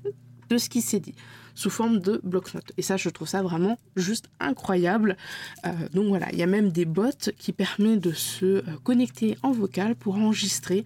de 0.50 0.58
ce 0.58 0.70
qui 0.70 0.82
s'est 0.82 1.00
dit 1.00 1.15
sous 1.55 1.70
forme 1.70 2.00
de 2.00 2.20
bloc-notes. 2.24 2.72
Et 2.77 2.82
ça, 2.82 2.98
je 2.98 3.10
trouve 3.10 3.27
ça 3.27 3.43
vraiment 3.43 3.77
juste 3.96 4.29
incroyable. 4.39 5.17
Euh, 5.65 5.70
donc 5.93 6.08
voilà, 6.08 6.32
il 6.32 6.39
y 6.39 6.43
a 6.43 6.48
même 6.48 6.72
des 6.72 6.86
bots 6.86 7.32
qui 7.38 7.53
permettent 7.53 8.00
de 8.00 8.12
se 8.12 8.46
euh, 8.46 8.62
connecter 8.84 9.38
en 9.43 9.51
vocal 9.51 9.96
pour 9.96 10.15
enregistrer 10.15 10.84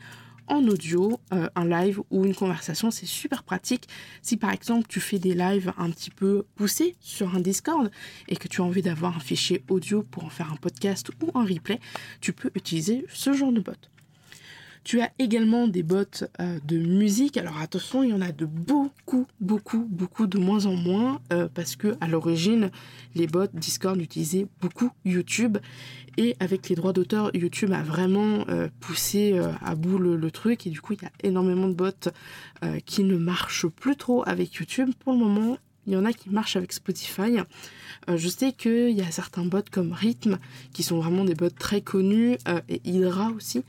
en 0.48 0.68
audio 0.68 1.20
euh, 1.34 1.50
un 1.56 1.66
live 1.66 2.02
ou 2.10 2.26
une 2.26 2.36
conversation. 2.36 2.92
C'est 2.92 3.06
super 3.06 3.44
pratique. 3.44 3.88
Si 4.22 4.38
par 4.38 4.52
exemple 4.52 4.88
tu 4.88 5.00
fais 5.00 5.20
des 5.20 5.34
lives 5.34 5.74
un 5.78 5.90
petit 5.90 6.12
peu 6.12 6.46
poussés 6.56 6.96
sur 7.00 7.36
un 7.36 7.40
Discord 7.40 7.92
et 8.28 8.36
que 8.36 8.48
tu 8.48 8.62
as 8.62 8.64
envie 8.64 8.82
d'avoir 8.82 9.16
un 9.16 9.20
fichier 9.20 9.64
audio 9.70 10.04
pour 10.04 10.26
en 10.26 10.30
faire 10.30 10.52
un 10.52 10.58
podcast 10.58 11.10
ou 11.22 11.38
un 11.38 11.46
replay, 11.46 11.80
tu 12.22 12.34
peux 12.34 12.52
utiliser 12.56 13.06
ce 13.10 13.34
genre 13.34 13.52
de 13.52 13.62
bot. 13.62 13.74
Tu 14.88 15.02
as 15.02 15.12
également 15.20 15.68
des 15.68 15.84
bots 15.84 16.24
euh, 16.40 16.60
de 16.64 16.78
musique. 16.78 17.36
Alors 17.36 17.58
attention, 17.58 18.04
il 18.04 18.12
y 18.12 18.14
en 18.14 18.22
a 18.22 18.32
de 18.32 18.46
beaucoup, 18.46 19.28
beaucoup, 19.42 19.86
beaucoup 19.90 20.28
de 20.28 20.38
moins 20.38 20.66
en 20.66 20.78
moins 20.78 21.20
euh, 21.34 21.50
parce 21.54 21.76
que 21.76 21.98
à 22.00 22.08
l'origine, 22.08 22.72
les 23.14 23.28
bots 23.28 23.48
Discord 23.54 24.00
utilisaient 24.00 24.48
beaucoup 24.62 24.90
YouTube 25.04 25.58
et 26.16 26.38
avec 26.40 26.70
les 26.70 26.78
droits 26.78 26.94
d'auteur, 26.94 27.32
YouTube 27.34 27.74
a 27.74 27.84
vraiment 27.84 28.46
euh, 28.48 28.70
poussé 28.80 29.38
à 29.62 29.76
bout 29.76 29.98
le, 29.98 30.32
truc 30.32 30.66
et 30.66 30.70
du 30.70 30.80
coup, 30.80 30.94
il 30.94 31.02
y 31.02 31.06
a 31.06 31.12
énormément 31.22 31.68
de 31.68 31.74
bots 31.74 32.10
qui 32.86 33.04
ne 33.04 33.18
marchent 33.18 33.68
plus 33.68 33.98
trop 33.98 34.24
avec 34.26 34.54
YouTube. 34.54 34.92
Pour 35.00 35.12
le 35.12 35.20
moment, 35.20 35.58
il 35.86 35.94
y 35.94 35.98
en 35.98 36.06
a 36.06 36.14
qui 36.14 36.30
marchent 36.30 36.56
avec 36.56 36.72
Spotify. 36.72 37.40
je 38.08 38.28
sais 38.30 38.54
qu'il 38.54 38.92
y 38.92 39.02
a 39.02 39.12
certains 39.12 39.44
bots 39.44 39.60
comme 39.70 39.92
Rhythm 39.92 40.38
qui 40.72 40.84
sont 40.84 40.98
vraiment 40.98 41.26
des 41.26 41.36
bots 41.36 41.50
très 41.50 41.82
connus 41.82 42.38
et 42.70 42.82
Hydra 42.86 43.32
aussi 43.32 43.66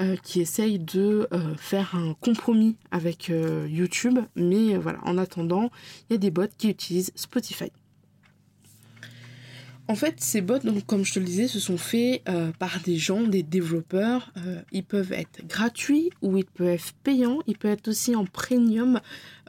euh, 0.00 0.16
qui 0.16 0.40
essaye 0.40 0.80
de 0.80 1.28
euh, 1.32 1.54
faire 1.56 1.94
un 1.94 2.14
compromis 2.14 2.76
avec 2.90 3.30
euh, 3.30 3.68
YouTube. 3.70 4.18
Mais 4.34 4.76
voilà, 4.76 4.98
en 5.04 5.18
attendant, 5.18 5.70
il 6.08 6.14
y 6.14 6.16
a 6.16 6.18
des 6.18 6.32
bots 6.32 6.48
qui 6.58 6.68
utilisent 6.68 7.12
Spotify. 7.14 7.70
En 9.86 9.94
fait, 9.94 10.20
ces 10.20 10.40
bots, 10.40 10.58
donc, 10.58 10.84
comme 10.86 11.04
je 11.04 11.12
te 11.12 11.18
le 11.20 11.26
disais, 11.26 11.46
se 11.46 11.60
sont 11.60 11.76
faits 11.76 12.24
par 12.58 12.80
des 12.80 12.96
gens, 12.96 13.20
des 13.20 13.42
développeurs. 13.42 14.32
ils 14.72 14.82
peuvent 14.82 15.12
être 15.12 15.46
gratuits 15.46 16.08
ou 16.22 16.38
ils 16.38 16.46
peuvent 16.46 16.68
être 16.68 16.94
payants. 17.02 17.40
Ils 17.46 17.58
peuvent 17.58 17.72
être 17.72 17.88
aussi 17.88 18.16
en 18.16 18.24
premium. 18.24 18.98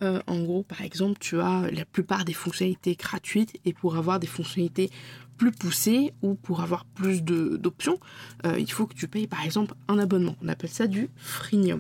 en 0.02 0.44
gros, 0.44 0.64
par 0.64 0.82
exemple, 0.82 1.20
tu 1.22 1.40
as 1.40 1.72
la 1.72 1.86
plupart 1.86 2.26
des 2.26 2.34
fonctionnalités 2.34 2.96
gratuites 2.96 3.54
et 3.64 3.72
pour 3.72 3.96
avoir 3.96 4.20
des 4.20 4.28
fonctionnalités 4.28 4.90
plus 5.38 5.52
poussé 5.52 6.14
ou 6.22 6.36
pour 6.36 6.62
avoir 6.62 6.86
plus 6.86 7.22
d'options, 7.24 8.00
euh, 8.46 8.60
il 8.60 8.72
faut 8.72 8.86
que 8.86 8.94
tu 8.94 9.08
payes 9.08 9.28
par 9.28 9.44
exemple 9.44 9.74
un 9.88 10.00
abonnement. 10.00 10.36
On 10.44 10.48
appelle 10.48 10.70
ça 10.70 10.88
du 10.88 11.10
freemium. 11.16 11.80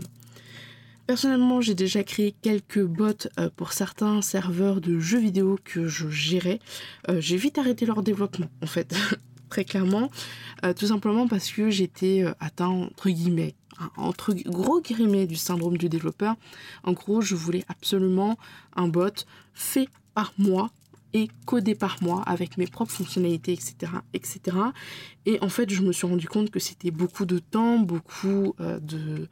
Personnellement, 1.07 1.61
j'ai 1.61 1.75
déjà 1.75 2.03
créé 2.03 2.33
quelques 2.41 2.83
bots 2.83 3.27
euh, 3.39 3.49
pour 3.55 3.73
certains 3.73 4.21
serveurs 4.21 4.81
de 4.81 4.99
jeux 4.99 5.19
vidéo 5.19 5.59
que 5.63 5.87
je 5.87 6.09
gérais. 6.09 6.59
Euh, 7.09 7.21
j'ai 7.21 7.37
vite 7.37 7.59
arrêté 7.59 7.85
leur 7.85 8.01
développement, 8.01 8.49
en 8.63 8.67
fait, 8.67 8.95
très 9.49 9.65
clairement, 9.65 10.09
tout 10.77 10.87
simplement 10.87 11.27
parce 11.27 11.51
que 11.51 11.69
j'étais 11.69 12.25
atteint 12.39 12.67
entre 12.67 13.09
guillemets 13.09 13.53
entre 13.97 14.33
gros 14.33 14.81
guillemets 14.81 15.27
du 15.27 15.35
syndrome 15.35 15.77
du 15.77 15.89
développeur. 15.89 16.35
En 16.83 16.93
gros, 16.93 17.21
je 17.21 17.35
voulais 17.35 17.63
absolument 17.67 18.37
un 18.75 18.87
bot 18.87 19.25
fait 19.53 19.89
par 20.13 20.33
moi 20.37 20.71
et 21.15 21.29
codé 21.45 21.75
par 21.75 21.95
moi 22.01 22.21
avec 22.25 22.57
mes 22.57 22.67
propres 22.67 22.91
fonctionnalités, 22.91 23.53
etc., 23.53 23.73
etc. 24.13 24.57
Et 25.25 25.39
en 25.41 25.47
fait, 25.47 25.69
je 25.69 25.81
me 25.81 25.93
suis 25.93 26.05
rendu 26.05 26.27
compte 26.27 26.51
que 26.51 26.59
c'était 26.59 26.91
beaucoup 26.91 27.25
de 27.25 27.39
temps, 27.39 27.79
beaucoup 27.79 28.53
euh, 28.59 28.79
de 28.81 29.29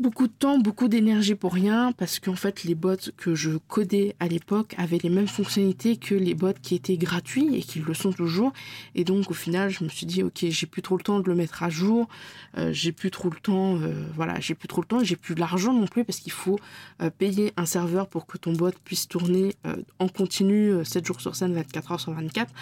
beaucoup 0.00 0.28
de 0.28 0.32
temps, 0.32 0.58
beaucoup 0.58 0.88
d'énergie 0.88 1.34
pour 1.34 1.52
rien, 1.52 1.92
parce 1.92 2.20
qu'en 2.20 2.36
fait, 2.36 2.64
les 2.64 2.74
bots 2.74 2.96
que 3.16 3.34
je 3.34 3.50
codais 3.68 4.14
à 4.20 4.28
l'époque 4.28 4.74
avaient 4.78 4.98
les 5.02 5.10
mêmes 5.10 5.26
fonctionnalités 5.26 5.96
que 5.96 6.14
les 6.14 6.34
bots 6.34 6.52
qui 6.62 6.76
étaient 6.76 6.96
gratuits 6.96 7.56
et 7.56 7.62
qui 7.62 7.80
le 7.80 7.94
sont 7.94 8.12
toujours. 8.12 8.52
Et 8.94 9.04
donc, 9.04 9.30
au 9.30 9.34
final, 9.34 9.70
je 9.70 9.82
me 9.82 9.88
suis 9.88 10.06
dit, 10.06 10.22
ok, 10.22 10.46
j'ai 10.48 10.66
plus 10.66 10.82
trop 10.82 10.96
le 10.96 11.02
temps 11.02 11.20
de 11.20 11.28
le 11.28 11.34
mettre 11.34 11.62
à 11.62 11.70
jour, 11.70 12.08
euh, 12.56 12.72
j'ai 12.72 12.92
plus 12.92 13.10
trop 13.10 13.28
le 13.28 13.38
temps, 13.40 13.76
euh, 13.76 14.04
voilà, 14.14 14.38
j'ai 14.40 14.54
plus 14.54 14.68
trop 14.68 14.82
le 14.82 14.86
temps, 14.86 15.02
j'ai 15.02 15.16
plus 15.16 15.34
l'argent 15.34 15.72
non 15.72 15.86
plus, 15.86 16.04
parce 16.04 16.20
qu'il 16.20 16.32
faut 16.32 16.60
euh, 17.02 17.10
payer 17.10 17.52
un 17.56 17.66
serveur 17.66 18.08
pour 18.08 18.26
que 18.26 18.38
ton 18.38 18.52
bot 18.52 18.70
puisse 18.84 19.08
tourner 19.08 19.54
en 19.98 20.08
continu 20.08 20.84
7 20.84 21.04
jours 21.04 21.20
sur 21.20 21.34
7, 21.34 21.52
24 21.52 21.92
heures 21.92 22.00
sur 22.00 22.12
24. 22.12 22.52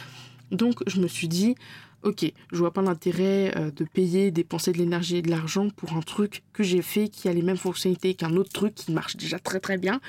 Donc, 0.51 0.83
je 0.87 1.01
me 1.01 1.09
suis 1.09 1.29
dit, 1.29 1.57
ok, 2.07 2.33
je 2.53 2.57
vois 2.57 2.73
pas 2.73 2.83
l'intérêt 2.83 3.53
euh, 3.57 3.71
de 3.73 3.85
payer, 3.85 4.31
dépenser 4.31 4.73
de 4.73 4.79
l'énergie 4.79 5.17
et 5.17 5.23
de 5.23 5.31
l'argent 5.31 5.69
pour 5.71 5.95
un 5.95 6.01
truc 6.01 6.45
que 6.53 6.63
j'ai 6.63 6.81
fait 6.81 7.09
qui 7.09 7.29
a 7.29 7.33
les 7.33 7.43
mêmes 7.43 7.57
fonctionnalités 7.57 8.15
qu'un 8.15 8.37
autre 8.37 8.53
truc 8.53 8.75
qui 8.75 8.93
marche 8.93 9.17
déjà 9.17 9.41
très 9.41 9.59
très 9.59 9.77
bien. 9.77 10.01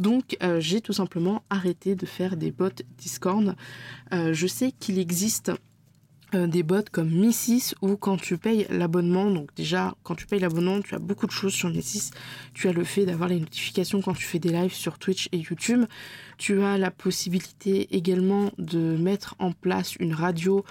Donc 0.00 0.36
euh, 0.42 0.60
j'ai 0.60 0.80
tout 0.80 0.94
simplement 0.94 1.44
arrêté 1.50 1.94
de 1.94 2.06
faire 2.06 2.36
des 2.38 2.50
bots 2.50 2.70
Discord. 2.96 3.54
Euh, 4.14 4.32
je 4.32 4.46
sais 4.46 4.72
qu'il 4.72 4.98
existe 4.98 5.52
des 6.32 6.62
bots 6.62 6.88
comme 6.90 7.10
Mi6 7.10 7.74
où 7.82 7.98
quand 7.98 8.16
tu 8.16 8.38
payes 8.38 8.66
l'abonnement, 8.70 9.30
donc 9.30 9.54
déjà 9.54 9.94
quand 10.02 10.14
tu 10.14 10.26
payes 10.26 10.40
l'abonnement, 10.40 10.80
tu 10.80 10.94
as 10.94 10.98
beaucoup 10.98 11.26
de 11.26 11.30
choses 11.30 11.52
sur 11.52 11.68
Mi6. 11.68 12.10
Tu 12.54 12.68
as 12.68 12.72
le 12.72 12.84
fait 12.84 13.04
d'avoir 13.04 13.28
les 13.28 13.38
notifications 13.38 14.00
quand 14.00 14.14
tu 14.14 14.24
fais 14.24 14.38
des 14.38 14.48
lives 14.48 14.72
sur 14.72 14.98
Twitch 14.98 15.28
et 15.32 15.36
YouTube. 15.36 15.84
Tu 16.38 16.62
as 16.62 16.78
la 16.78 16.90
possibilité 16.90 17.94
également 17.94 18.50
de 18.56 18.96
mettre 18.96 19.34
en 19.40 19.52
place 19.52 19.94
une 19.96 20.14
radio 20.14 20.64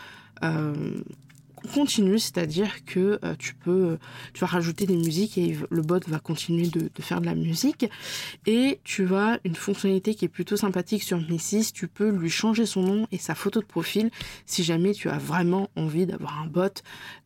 continue, 1.74 2.20
c'est-à-dire 2.20 2.86
que 2.86 3.20
euh, 3.24 3.36
tu 3.38 3.56
peux, 3.56 3.98
vas 4.40 4.48
rajouter 4.48 4.86
des 4.86 4.96
musiques 4.96 5.38
et 5.38 5.58
le 5.70 5.82
bot 5.82 6.00
va 6.08 6.20
continuer 6.20 6.68
de, 6.68 6.90
faire 7.00 7.22
de 7.22 7.26
la 7.26 7.36
musique. 7.36 7.90
Et 8.46 8.80
tu 8.84 9.14
as 9.16 9.40
une 9.44 9.56
fonctionnalité 9.56 10.16
qui 10.16 10.26
est 10.26 10.30
plutôt 10.30 10.58
sympathique 10.58 11.04
sur 11.04 11.20
Mi6, 11.20 11.72
tu 11.72 11.88
peux 11.88 12.10
lui 12.10 12.30
changer 12.30 12.66
son 12.66 12.82
nom 12.82 13.08
et 13.12 13.18
sa 13.18 13.36
photo 13.36 13.62
de 13.62 13.66
profil 13.66 14.12
si 14.46 14.64
jamais 14.64 14.94
tu 14.94 15.10
as 15.10 15.18
vraiment 15.18 15.70
envie 15.76 16.06
d'avoir 16.06 16.42
un 16.42 16.48
bot 16.48 16.82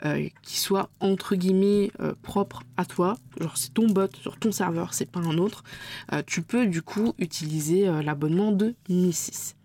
euh, 0.05 0.27
qui 0.43 0.59
soit 0.59 0.89
entre 0.99 1.35
guillemets 1.35 1.91
propre 2.21 2.63
à 2.77 2.85
toi. 2.85 3.17
Genre 3.39 3.57
c'est 3.57 3.73
ton 3.73 3.87
bot 3.87 4.13
sur 4.21 4.37
ton 4.37 4.51
serveur, 4.51 4.93
c'est 4.93 5.09
pas 5.09 5.19
un 5.19 5.37
autre. 5.37 5.63
tu 6.25 6.41
peux 6.41 6.67
du 6.67 6.81
coup 6.81 7.13
utiliser 7.19 7.85
l'abonnement 8.03 8.51
de 8.51 8.75
Mi6. 8.89 9.55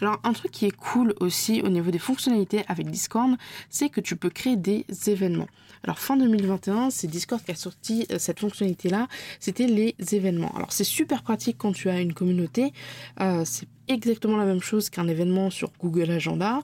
Alors 0.00 0.20
un 0.22 0.32
truc 0.32 0.52
qui 0.52 0.66
est 0.66 0.76
cool 0.76 1.14
aussi 1.20 1.60
au 1.62 1.68
niveau 1.68 1.90
des 1.90 1.98
fonctionnalités 1.98 2.64
avec 2.68 2.90
Discord, 2.90 3.36
c'est 3.68 3.88
que 3.88 4.00
tu 4.00 4.16
peux 4.16 4.30
créer 4.30 4.56
des 4.56 4.84
événements. 5.06 5.48
Alors 5.82 5.98
fin 5.98 6.16
2021, 6.16 6.90
c'est 6.90 7.08
Discord 7.08 7.42
qui 7.42 7.50
a 7.50 7.54
sorti 7.54 8.06
euh, 8.10 8.18
cette 8.18 8.40
fonctionnalité-là, 8.40 9.08
c'était 9.40 9.66
les 9.66 9.94
événements. 10.12 10.52
Alors 10.56 10.72
c'est 10.72 10.84
super 10.84 11.22
pratique 11.22 11.56
quand 11.58 11.72
tu 11.72 11.88
as 11.88 12.00
une 12.00 12.14
communauté, 12.14 12.72
euh, 13.20 13.42
c'est 13.44 13.66
exactement 13.88 14.36
la 14.36 14.44
même 14.44 14.60
chose 14.60 14.90
qu'un 14.90 15.08
événement 15.08 15.50
sur 15.50 15.70
Google 15.80 16.10
Agenda. 16.10 16.62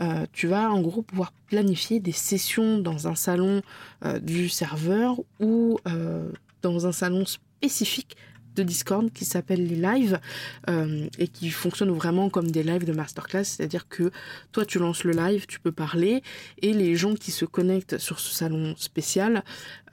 Euh, 0.00 0.26
tu 0.32 0.46
vas 0.46 0.70
en 0.70 0.80
gros 0.80 1.02
pouvoir 1.02 1.32
planifier 1.46 2.00
des 2.00 2.12
sessions 2.12 2.78
dans 2.78 3.08
un 3.08 3.14
salon 3.14 3.62
du 4.20 4.48
serveur 4.48 5.16
ou 5.40 5.78
dans 6.62 6.86
un 6.86 6.92
salon 6.92 7.24
spécifique 7.24 8.16
de 8.56 8.62
Discord 8.62 9.12
qui 9.12 9.24
s'appelle 9.24 9.66
les 9.66 9.76
lives 9.76 10.18
euh, 10.68 11.06
et 11.18 11.28
qui 11.28 11.50
fonctionnent 11.50 11.92
vraiment 11.92 12.30
comme 12.30 12.50
des 12.50 12.62
lives 12.62 12.84
de 12.84 12.92
masterclass, 12.92 13.44
c'est-à-dire 13.44 13.88
que 13.88 14.10
toi 14.52 14.64
tu 14.64 14.78
lances 14.78 15.04
le 15.04 15.12
live, 15.12 15.46
tu 15.46 15.60
peux 15.60 15.72
parler 15.72 16.22
et 16.62 16.72
les 16.72 16.96
gens 16.96 17.14
qui 17.14 17.30
se 17.30 17.44
connectent 17.44 17.98
sur 17.98 18.18
ce 18.18 18.34
salon 18.34 18.74
spécial 18.76 19.44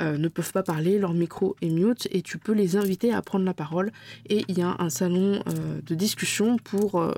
euh, 0.02 0.18
ne 0.18 0.28
peuvent 0.28 0.52
pas 0.52 0.64
parler, 0.64 0.98
leur 0.98 1.14
micro 1.14 1.56
est 1.62 1.70
mute 1.70 2.08
et 2.12 2.22
tu 2.22 2.38
peux 2.38 2.54
les 2.54 2.76
inviter 2.76 3.14
à 3.14 3.22
prendre 3.22 3.46
la 3.46 3.54
parole. 3.54 3.92
Et 4.30 4.44
il 4.48 4.58
y 4.58 4.62
a 4.62 4.76
un 4.80 4.90
salon 4.90 5.44
euh, 5.48 5.82
de 5.86 5.96
discussion 5.96 6.56
bah, 6.56 6.62
pour 6.64 7.14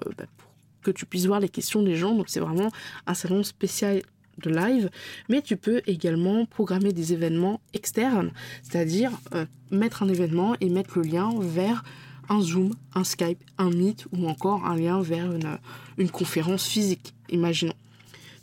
que 0.81 0.91
tu 0.91 1.05
puisses 1.05 1.25
voir 1.25 1.39
les 1.39 1.49
questions 1.49 1.81
des 1.81 1.95
gens, 1.95 2.15
donc 2.15 2.29
c'est 2.29 2.39
vraiment 2.39 2.69
un 3.07 3.13
salon 3.13 3.43
spécial 3.43 4.01
de 4.43 4.49
live, 4.49 4.89
mais 5.29 5.41
tu 5.41 5.57
peux 5.57 5.81
également 5.87 6.45
programmer 6.45 6.91
des 6.91 7.13
événements 7.13 7.61
externes, 7.73 8.31
c'est-à-dire 8.63 9.11
euh, 9.33 9.45
mettre 9.71 10.03
un 10.03 10.09
événement 10.09 10.55
et 10.61 10.69
mettre 10.69 10.99
le 10.99 11.05
lien 11.05 11.31
vers 11.39 11.83
un 12.29 12.41
Zoom, 12.41 12.73
un 12.93 13.03
Skype, 13.03 13.43
un 13.57 13.69
Meet 13.69 14.07
ou 14.11 14.27
encore 14.27 14.65
un 14.65 14.75
lien 14.75 15.01
vers 15.01 15.31
une, 15.31 15.57
une 15.97 16.09
conférence 16.09 16.65
physique, 16.65 17.13
imaginons. 17.29 17.73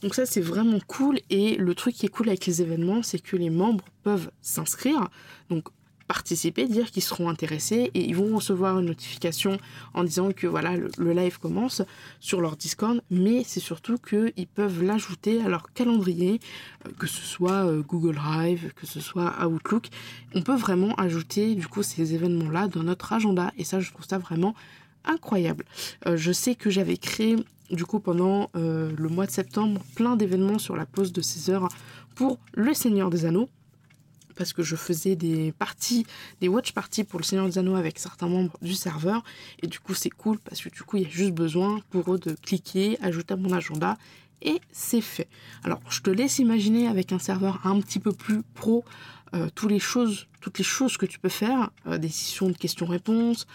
Donc 0.03 0.15
ça 0.15 0.27
c'est 0.27 0.41
vraiment 0.41 0.79
cool 0.87 1.21
et 1.31 1.57
le 1.57 1.75
truc 1.75 1.95
qui 1.95 2.07
est 2.07 2.09
cool 2.09 2.29
avec 2.29 2.47
les 2.47 2.61
événements 2.61 3.03
c'est 3.03 3.21
que 3.21 3.37
les 3.37 3.51
membres 3.51 3.85
peuvent 4.03 4.31
s'inscrire. 4.41 5.09
Donc 5.49 5.69
participer, 6.07 6.67
dire 6.67 6.91
qu'ils 6.91 7.03
seront 7.03 7.29
intéressés 7.29 7.91
et 7.95 8.01
ils 8.01 8.17
vont 8.17 8.37
recevoir 8.37 8.79
une 8.79 8.87
notification 8.87 9.59
en 9.95 10.05
disant 10.05 10.33
que 10.33 10.47
voilà 10.47 10.77
le, 10.77 11.13
live 11.13 11.39
commence 11.39 11.83
sur 12.21 12.41
leur 12.41 12.57
Discord, 12.57 13.01
mais 13.11 13.43
c'est 13.45 13.61
surtout 13.61 13.97
qu'ils 13.99 14.47
peuvent 14.47 14.83
l'ajouter 14.83 15.43
à 15.43 15.49
leur 15.49 15.73
calendrier, 15.73 16.41
euh, 16.87 16.91
que 16.99 17.07
ce 17.07 17.23
soit 17.23 17.67
euh, 17.67 17.83
Google 17.83 18.15
Drive, 18.15 18.73
que 18.75 18.87
ce 18.87 19.01
soit 19.01 19.35
Outlook. 19.47 19.89
On 20.35 20.43
peut 20.43 20.57
vraiment 20.57 20.95
ajouter 20.95 21.55
du 21.55 21.67
coup 21.67 21.83
ces 21.83 22.15
événements-là 22.15 22.69
dans 22.69 22.83
notre 22.83 23.13
agenda 23.13 23.53
et 23.59 23.65
ça 23.65 23.81
je 23.81 23.91
trouve 23.91 24.07
ça 24.07 24.19
vraiment 24.19 24.55
incroyable. 25.05 25.65
Euh, 26.07 26.17
je 26.17 26.33
sais 26.33 26.55
que 26.55 26.71
j'avais 26.71 26.97
créé 26.97 27.37
du 27.71 27.87
coup 27.87 28.01
pendant 28.01 28.51
le 28.55 29.09
mois 29.09 29.25
de 29.25 29.31
septembre 29.31 29.81
plein 29.95 30.15
d'événements 30.15 30.59
sur 30.59 30.77
la 30.77 30.85
pause 30.85 31.11
de 31.11 31.23
16 31.23 31.49
heures 31.49 31.69
pour 32.15 32.39
le 32.53 32.75
Seigneur 32.75 33.09
des 33.09 33.25
Anneaux 33.25 33.49
parce 34.33 34.53
que 34.53 34.63
je 34.63 34.77
faisais 34.77 35.17
des 35.17 35.53
parties, 35.53 36.07
des 36.41 36.49
watch 36.49 36.73
parties 36.73 37.05
pour 37.05 37.19
le 37.19 37.25
Seigneur 37.25 37.47
des 37.47 37.59
Anneaux 37.59 37.77
avec 37.77 37.99
certains 37.99 38.29
membres 38.29 38.57
du 38.63 38.75
serveur. 38.75 39.23
Et 39.63 39.67
du 39.67 39.79
coup, 39.81 39.95
c'est 39.95 40.11
cool 40.11 40.39
parce 40.39 40.61
que 40.61 40.69
du 40.69 40.83
coup, 40.83 40.97
il 40.97 41.05
y 41.05 41.07
a 41.07 41.09
juste 41.09 41.33
besoin 41.33 41.81
pour 41.91 42.15
eux 42.15 42.19
de 42.19 42.35
cliquer, 42.35 42.99
ajouter 43.01 43.35
à 43.35 43.37
mon 43.37 43.53
agenda 43.53 43.97
et 44.43 44.61
c'est 44.73 45.01
fait. 45.01 45.29
Alors, 45.63 45.81
je 45.89 46.01
te 46.01 46.11
laisse 46.11 46.39
imaginer 46.39 46.89
avec 46.89 47.13
un 47.13 47.19
serveur 47.19 47.61
un 47.65 47.81
petit 47.81 48.01
peu 48.01 48.13
plus 48.13 48.43
pro 48.55 48.85
euh, 49.35 49.49
toutes 49.55 49.71
les 49.71 49.79
choses, 49.79 50.27
toutes 50.41 50.59
les 50.59 50.65
choses 50.65 50.97
que 50.97 51.07
tu 51.07 51.19
peux 51.19 51.31
faire, 51.31 51.71
euh, 51.87 51.97
des 51.97 52.09
de 52.09 52.59
questions-réponses, 52.59 53.47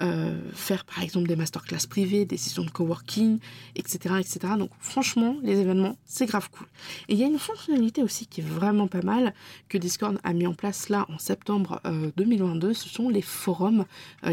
euh, 0.00 0.38
faire 0.52 0.84
par 0.84 1.02
exemple 1.02 1.28
des 1.28 1.36
masterclass 1.36 1.86
privées, 1.88 2.24
des 2.24 2.36
sessions 2.36 2.64
de 2.64 2.70
coworking, 2.70 3.38
etc.. 3.74 4.14
Donc 4.58 4.70
franchement, 4.80 5.36
les 5.42 5.58
événements, 5.58 5.96
c'est 6.04 6.26
grave 6.26 6.48
cool. 6.50 6.66
Et 7.08 7.14
il 7.14 7.18
y 7.18 7.24
a 7.24 7.26
une 7.26 7.38
fonctionnalité 7.38 8.02
aussi 8.02 8.26
qui 8.26 8.40
est 8.40 8.44
vraiment 8.44 8.88
pas 8.88 9.02
mal 9.02 9.34
que 9.68 9.78
Discord 9.78 10.18
a 10.24 10.32
mis 10.32 10.46
en 10.46 10.54
place 10.54 10.88
là 10.88 11.06
en 11.08 11.18
septembre 11.18 11.80
2022. 12.16 12.74
Ce 12.74 12.88
sont 12.88 13.08
les 13.08 13.22
forums 13.22 13.84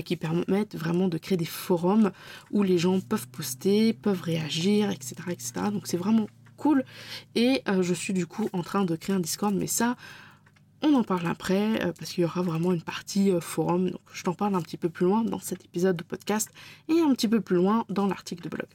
qui 0.06 0.16
permettent 0.16 0.76
vraiment 0.76 1.08
de 1.08 1.18
créer 1.18 1.38
des 1.38 1.46
forums 1.46 2.12
où 2.52 2.64
les 2.64 2.78
gens 2.78 3.00
peuvent 3.00 3.28
poster, 3.28 3.94
peuvent 3.94 4.22
réagir, 4.22 4.90
etc., 4.90 5.16
etc. 5.30 5.54
Donc 5.72 5.88
c'est 5.88 5.98
vraiment 5.98 6.28
cool. 6.56 6.84
Et 7.36 7.62
je 7.82 7.94
suis 7.94 8.14
du 8.14 8.26
coup 8.26 8.50
en 8.54 8.64
train 8.64 8.86
de 8.86 8.96
créer 8.96 9.16
un 9.16 9.20
Discord, 9.20 9.54
mais 9.54 9.68
ça, 9.68 9.96
on 10.82 10.94
en 10.94 11.04
parle 11.04 11.28
après 11.28 11.84
euh, 11.84 11.92
parce 11.98 12.12
qu'il 12.12 12.24
y 12.24 12.26
aura 12.26 12.42
vraiment 12.42 12.72
une 12.72 12.82
partie 12.82 13.32
euh, 13.32 13.40
forum. 13.40 13.90
Donc 13.90 14.02
je 14.14 14.24
t'en 14.24 14.34
parle 14.34 14.56
un 14.56 14.62
petit 14.62 14.78
peu 14.78 14.90
plus 14.90 15.06
loin 15.06 15.24
dans 15.24 15.40
cet 15.40 15.66
épisode 15.66 15.98
de 15.98 16.04
podcast 16.04 16.52
et 16.88 17.00
un 17.00 17.14
petit 17.14 17.28
peu 17.28 17.42
plus 17.42 17.56
loin 17.56 17.86
dans 17.90 18.06
l'article 18.06 18.44
de 18.44 18.50
blog. 18.50 18.68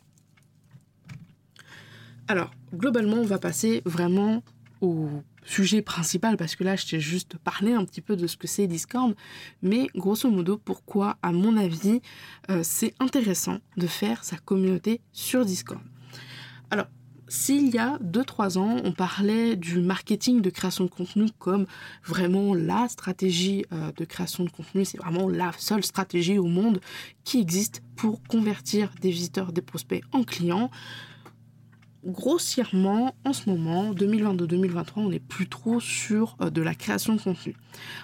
Alors, 2.29 2.51
globalement, 2.75 3.17
on 3.17 3.27
va 3.27 3.39
passer 3.39 3.83
vraiment 3.85 4.43
au 4.81 5.09
sujet 5.45 5.83
principal 5.83 6.37
parce 6.37 6.57
que 6.57 6.65
là, 6.65 6.77
je 6.77 6.87
t'ai 6.87 7.01
juste 7.01 7.37
parlé 7.39 7.73
un 7.73 7.85
petit 7.85 8.01
peu 8.01 8.17
de 8.17 8.27
ce 8.27 8.37
que 8.37 8.47
c'est 8.47 8.67
Discord, 8.67 9.15
mais 9.61 9.89
grosso 9.95 10.31
modo, 10.31 10.57
pourquoi, 10.57 11.19
à 11.23 11.33
mon 11.33 11.57
avis, 11.57 12.01
euh, 12.51 12.61
c'est 12.63 12.95
intéressant 13.01 13.59
de 13.77 13.87
faire 13.87 14.25
sa 14.25 14.37
communauté 14.37 15.01
sur 15.13 15.45
Discord. 15.45 15.83
Alors, 16.71 16.87
s'il 17.33 17.75
y 17.75 17.79
a 17.79 17.99
2-3 18.05 18.59
ans, 18.59 18.77
on 18.85 18.93
parlait 18.93 19.57
du 19.57 19.79
marketing 19.79 20.43
de 20.43 20.51
création 20.51 20.85
de 20.85 20.91
contenu 20.91 21.31
comme 21.39 21.65
vraiment 22.05 22.53
la 22.53 22.89
stratégie 22.89 23.65
euh, 23.73 23.91
de 23.97 24.05
création 24.05 24.45
de 24.45 24.51
contenu, 24.51 24.85
c'est 24.85 24.99
vraiment 24.99 25.31
la 25.31 25.51
seule 25.57 25.83
stratégie 25.83 26.39
au 26.39 26.45
monde 26.45 26.83
qui 27.25 27.41
existe 27.41 27.83
pour 27.97 28.23
convertir 28.25 28.91
des 29.01 29.11
visiteurs, 29.11 29.55
des 29.55 29.63
prospects 29.63 30.03
en 30.13 30.25
clients. 30.25 30.71
Grossièrement, 32.05 33.15
en 33.25 33.33
ce 33.33 33.49
moment, 33.49 33.95
2022-2023, 33.95 34.85
on 34.97 35.09
n'est 35.09 35.19
plus 35.19 35.49
trop 35.49 35.81
sur 35.81 36.37
euh, 36.43 36.51
de 36.51 36.61
la 36.61 36.75
création 36.75 37.15
de 37.15 37.21
contenu. 37.23 37.57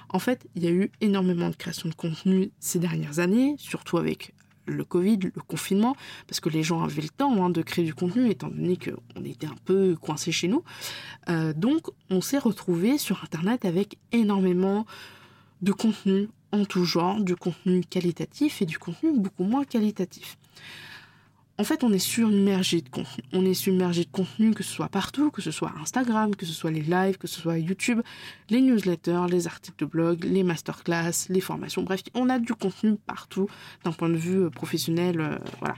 En 0.08 0.20
fait, 0.20 0.48
il 0.54 0.64
y 0.64 0.68
a 0.68 0.70
eu 0.70 0.90
énormément 1.02 1.50
de 1.50 1.56
création 1.56 1.90
de 1.90 1.94
contenu 1.94 2.50
ces 2.60 2.78
dernières 2.78 3.18
années, 3.18 3.56
surtout 3.58 3.98
avec 3.98 4.32
le 4.68 4.84
Covid, 4.84 5.18
le 5.34 5.42
confinement, 5.46 5.96
parce 6.26 6.40
que 6.40 6.48
les 6.48 6.62
gens 6.62 6.82
avaient 6.82 7.02
le 7.02 7.08
temps 7.08 7.44
hein, 7.44 7.50
de 7.50 7.62
créer 7.62 7.84
du 7.84 7.94
contenu, 7.94 8.30
étant 8.30 8.48
donné 8.48 8.76
qu'on 8.76 9.24
était 9.24 9.46
un 9.46 9.56
peu 9.64 9.96
coincés 10.00 10.32
chez 10.32 10.48
nous. 10.48 10.62
Euh, 11.28 11.52
donc, 11.52 11.88
on 12.10 12.20
s'est 12.20 12.38
retrouvé 12.38 12.98
sur 12.98 13.24
Internet 13.24 13.64
avec 13.64 13.98
énormément 14.12 14.86
de 15.62 15.72
contenu 15.72 16.28
en 16.52 16.64
tout 16.64 16.84
genre, 16.84 17.20
du 17.20 17.36
contenu 17.36 17.82
qualitatif 17.82 18.62
et 18.62 18.66
du 18.66 18.78
contenu 18.78 19.12
beaucoup 19.18 19.44
moins 19.44 19.64
qualitatif 19.64 20.38
en 21.60 21.64
fait, 21.64 21.82
on 21.82 21.92
est 21.92 21.98
submergé 21.98 22.82
de 22.82 22.88
contenu. 22.88 23.24
On 23.32 23.44
est 23.44 23.54
submergé 23.54 24.04
de 24.04 24.10
contenu, 24.10 24.52
que 24.52 24.62
ce 24.62 24.70
soit 24.70 24.88
partout, 24.88 25.32
que 25.32 25.42
ce 25.42 25.50
soit 25.50 25.72
Instagram, 25.80 26.36
que 26.36 26.46
ce 26.46 26.52
soit 26.52 26.70
les 26.70 26.82
lives, 26.82 27.18
que 27.18 27.26
ce 27.26 27.40
soit 27.40 27.58
YouTube, 27.58 28.00
les 28.48 28.60
newsletters, 28.60 29.26
les 29.28 29.48
articles 29.48 29.84
de 29.84 29.90
blog, 29.90 30.22
les 30.22 30.44
masterclass, 30.44 31.26
les 31.28 31.40
formations. 31.40 31.82
Bref, 31.82 32.02
on 32.14 32.28
a 32.28 32.38
du 32.38 32.54
contenu 32.54 32.96
partout 33.06 33.48
d'un 33.82 33.90
point 33.90 34.08
de 34.08 34.16
vue 34.16 34.44
euh, 34.44 34.50
professionnel, 34.50 35.20
euh, 35.20 35.38
voilà. 35.58 35.74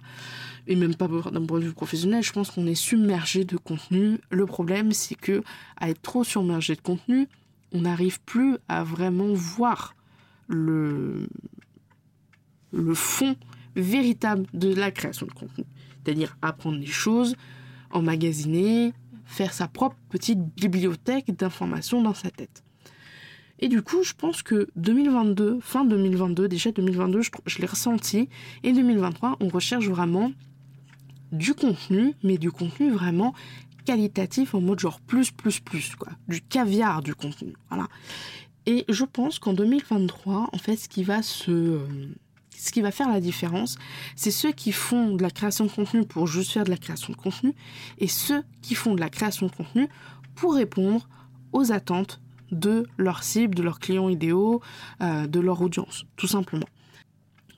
Et 0.66 0.76
même 0.76 0.94
pas 0.94 1.08
d'un 1.08 1.46
point 1.46 1.58
de 1.58 1.64
vue 1.64 1.72
professionnel, 1.72 2.22
je 2.22 2.32
pense 2.32 2.50
qu'on 2.50 2.66
est 2.66 2.74
submergé 2.74 3.44
de 3.44 3.56
contenu. 3.56 4.18
Le 4.30 4.44
problème, 4.44 4.92
c'est 4.92 5.14
que 5.14 5.42
à 5.78 5.88
être 5.88 6.02
trop 6.02 6.24
submergé 6.24 6.76
de 6.76 6.82
contenu, 6.82 7.26
on 7.72 7.80
n'arrive 7.80 8.20
plus 8.20 8.58
à 8.68 8.84
vraiment 8.84 9.32
voir 9.32 9.96
le 10.46 11.26
le 12.72 12.94
fond 12.94 13.36
véritable 13.76 14.46
de 14.54 14.74
la 14.74 14.90
création 14.90 15.26
de 15.26 15.32
contenu. 15.32 15.64
C'est-à-dire 16.04 16.36
apprendre 16.42 16.78
des 16.78 16.86
choses, 16.86 17.36
emmagasiner, 17.90 18.92
faire 19.24 19.52
sa 19.52 19.68
propre 19.68 19.96
petite 20.08 20.40
bibliothèque 20.56 21.36
d'informations 21.36 22.02
dans 22.02 22.14
sa 22.14 22.30
tête. 22.30 22.64
Et 23.60 23.68
du 23.68 23.82
coup, 23.82 24.02
je 24.02 24.14
pense 24.14 24.42
que 24.42 24.68
2022, 24.76 25.60
fin 25.60 25.84
2022, 25.84 26.48
déjà 26.48 26.72
2022, 26.72 27.22
je, 27.22 27.30
je 27.46 27.58
l'ai 27.58 27.66
ressenti, 27.66 28.28
et 28.62 28.72
2023, 28.72 29.36
on 29.40 29.48
recherche 29.48 29.86
vraiment 29.86 30.32
du 31.30 31.54
contenu, 31.54 32.14
mais 32.22 32.38
du 32.38 32.50
contenu 32.50 32.90
vraiment 32.90 33.34
qualitatif 33.84 34.54
en 34.54 34.60
mode 34.60 34.80
genre 34.80 35.00
plus, 35.00 35.30
plus, 35.30 35.60
plus, 35.60 35.94
quoi. 35.94 36.12
Du 36.26 36.40
caviar 36.40 37.02
du 37.02 37.14
contenu, 37.14 37.54
voilà. 37.68 37.86
Et 38.66 38.84
je 38.88 39.04
pense 39.04 39.38
qu'en 39.38 39.52
2023, 39.52 40.50
en 40.52 40.58
fait, 40.58 40.76
ce 40.76 40.88
qui 40.88 41.02
va 41.02 41.22
se 41.22 41.78
ce 42.60 42.72
qui 42.72 42.82
va 42.82 42.90
faire 42.90 43.08
la 43.08 43.20
différence, 43.20 43.76
c'est 44.16 44.30
ceux 44.30 44.52
qui 44.52 44.72
font 44.72 45.14
de 45.16 45.22
la 45.22 45.30
création 45.30 45.64
de 45.64 45.70
contenu 45.70 46.04
pour 46.04 46.26
juste 46.26 46.52
faire 46.52 46.64
de 46.64 46.70
la 46.70 46.76
création 46.76 47.12
de 47.12 47.18
contenu 47.18 47.54
et 47.98 48.06
ceux 48.06 48.42
qui 48.60 48.74
font 48.74 48.94
de 48.94 49.00
la 49.00 49.08
création 49.08 49.46
de 49.46 49.52
contenu 49.52 49.88
pour 50.34 50.54
répondre 50.54 51.08
aux 51.52 51.72
attentes 51.72 52.20
de 52.52 52.86
leur 52.98 53.22
cible, 53.22 53.54
de 53.54 53.62
leurs 53.62 53.78
clients 53.78 54.08
idéaux, 54.08 54.60
euh, 55.02 55.26
de 55.26 55.40
leur 55.40 55.62
audience, 55.62 56.04
tout 56.16 56.26
simplement. 56.26 56.68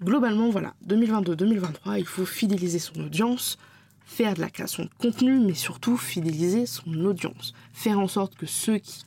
Globalement, 0.02 0.50
voilà, 0.50 0.74
2022-2023, 0.86 1.98
il 1.98 2.06
faut 2.06 2.26
fidéliser 2.26 2.78
son 2.78 3.00
audience, 3.00 3.58
faire 4.04 4.34
de 4.34 4.40
la 4.40 4.50
création 4.50 4.84
de 4.84 4.90
contenu, 4.98 5.40
mais 5.40 5.54
surtout 5.54 5.96
fidéliser 5.96 6.66
son 6.66 6.92
audience. 7.04 7.54
Faire 7.72 7.98
en 7.98 8.08
sorte 8.08 8.36
que 8.36 8.46
ceux 8.46 8.78
qui 8.78 9.04